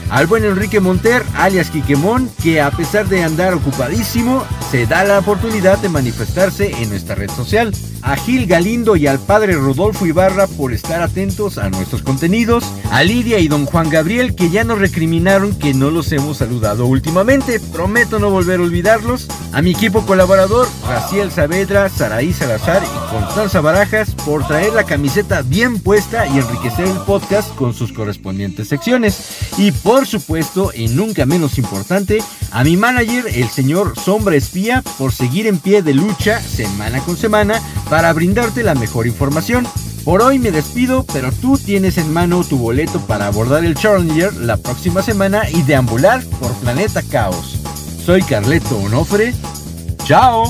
Al 0.09 0.25
buen 0.25 0.45
Enrique 0.45 0.79
Monter, 0.79 1.23
alias 1.35 1.69
Quiquemón, 1.69 2.29
que 2.41 2.61
a 2.61 2.71
pesar 2.71 3.09
de 3.09 3.23
andar 3.23 3.53
ocupadísimo, 3.53 4.45
se 4.71 4.85
da 4.85 5.03
la 5.03 5.19
oportunidad 5.19 5.77
de 5.79 5.89
manifestarse 5.89 6.71
en 6.81 6.89
nuestra 6.89 7.15
red 7.15 7.29
social. 7.29 7.73
A 8.01 8.15
Gil 8.15 8.45
Galindo 8.45 8.95
y 8.95 9.05
al 9.05 9.19
padre 9.19 9.53
Rodolfo 9.55 10.05
Ibarra 10.05 10.47
por 10.47 10.71
estar 10.71 11.01
atentos 11.01 11.57
a 11.57 11.69
nuestros 11.69 12.03
contenidos. 12.03 12.63
A 12.91 13.03
Lidia 13.03 13.39
y 13.39 13.49
don 13.49 13.65
Juan 13.65 13.89
Gabriel 13.89 14.33
que 14.33 14.49
ya 14.49 14.63
nos 14.63 14.79
recriminaron 14.79 15.53
que 15.57 15.73
no 15.73 15.91
los 15.91 16.11
hemos 16.13 16.37
saludado 16.37 16.85
últimamente. 16.85 17.59
Prometo 17.59 18.19
no 18.19 18.29
volver 18.29 18.59
a 18.59 18.63
olvidarlos. 18.63 19.27
A 19.51 19.61
mi 19.61 19.71
equipo 19.71 20.05
colaborador, 20.05 20.67
Raciel 20.87 21.31
Saavedra, 21.31 21.89
Saraí 21.89 22.31
Salazar 22.31 22.81
y 22.83 23.09
Constanza 23.11 23.59
Barajas 23.59 24.11
por 24.25 24.47
traer 24.47 24.73
la 24.73 24.85
camiseta 24.85 25.41
bien 25.41 25.79
puesta 25.79 26.27
y 26.27 26.37
enriquecer 26.37 26.87
el 26.87 26.97
podcast 26.99 27.53
con 27.55 27.73
sus 27.73 27.91
correspondientes 27.91 28.69
secciones. 28.69 29.51
Y 29.57 29.71
por 29.71 29.96
supuesto, 30.05 30.71
y 30.73 30.87
nunca 30.87 31.25
menos 31.25 31.57
importante, 31.57 32.19
a 32.51 32.63
mi 32.63 32.77
manager, 32.77 33.25
el 33.27 33.49
señor 33.49 33.93
Sombra 33.97 34.35
Espía, 34.35 34.83
por 34.97 35.11
seguir 35.11 35.47
en 35.47 35.59
pie 35.59 35.81
de 35.81 35.93
lucha 35.93 36.41
semana 36.41 36.99
con 36.99 37.17
semana 37.17 37.61
para 37.89 38.13
brindarte 38.13 38.63
la 38.63 38.75
mejor 38.75 39.07
información. 39.07 39.67
Por 40.03 40.21
hoy 40.21 40.39
me 40.39 40.51
despido, 40.51 41.05
pero 41.11 41.31
tú 41.31 41.57
tienes 41.57 41.97
en 41.97 42.13
mano 42.13 42.43
tu 42.43 42.57
boleto 42.57 42.99
para 43.01 43.27
abordar 43.27 43.65
el 43.65 43.75
Challenger 43.75 44.33
la 44.35 44.57
próxima 44.57 45.01
semana 45.01 45.49
y 45.49 45.63
deambular 45.63 46.23
por 46.39 46.53
Planeta 46.59 47.01
Caos. 47.01 47.57
Soy 48.05 48.21
Carleto 48.21 48.77
Onofre. 48.77 49.33
¡Chao! 50.05 50.49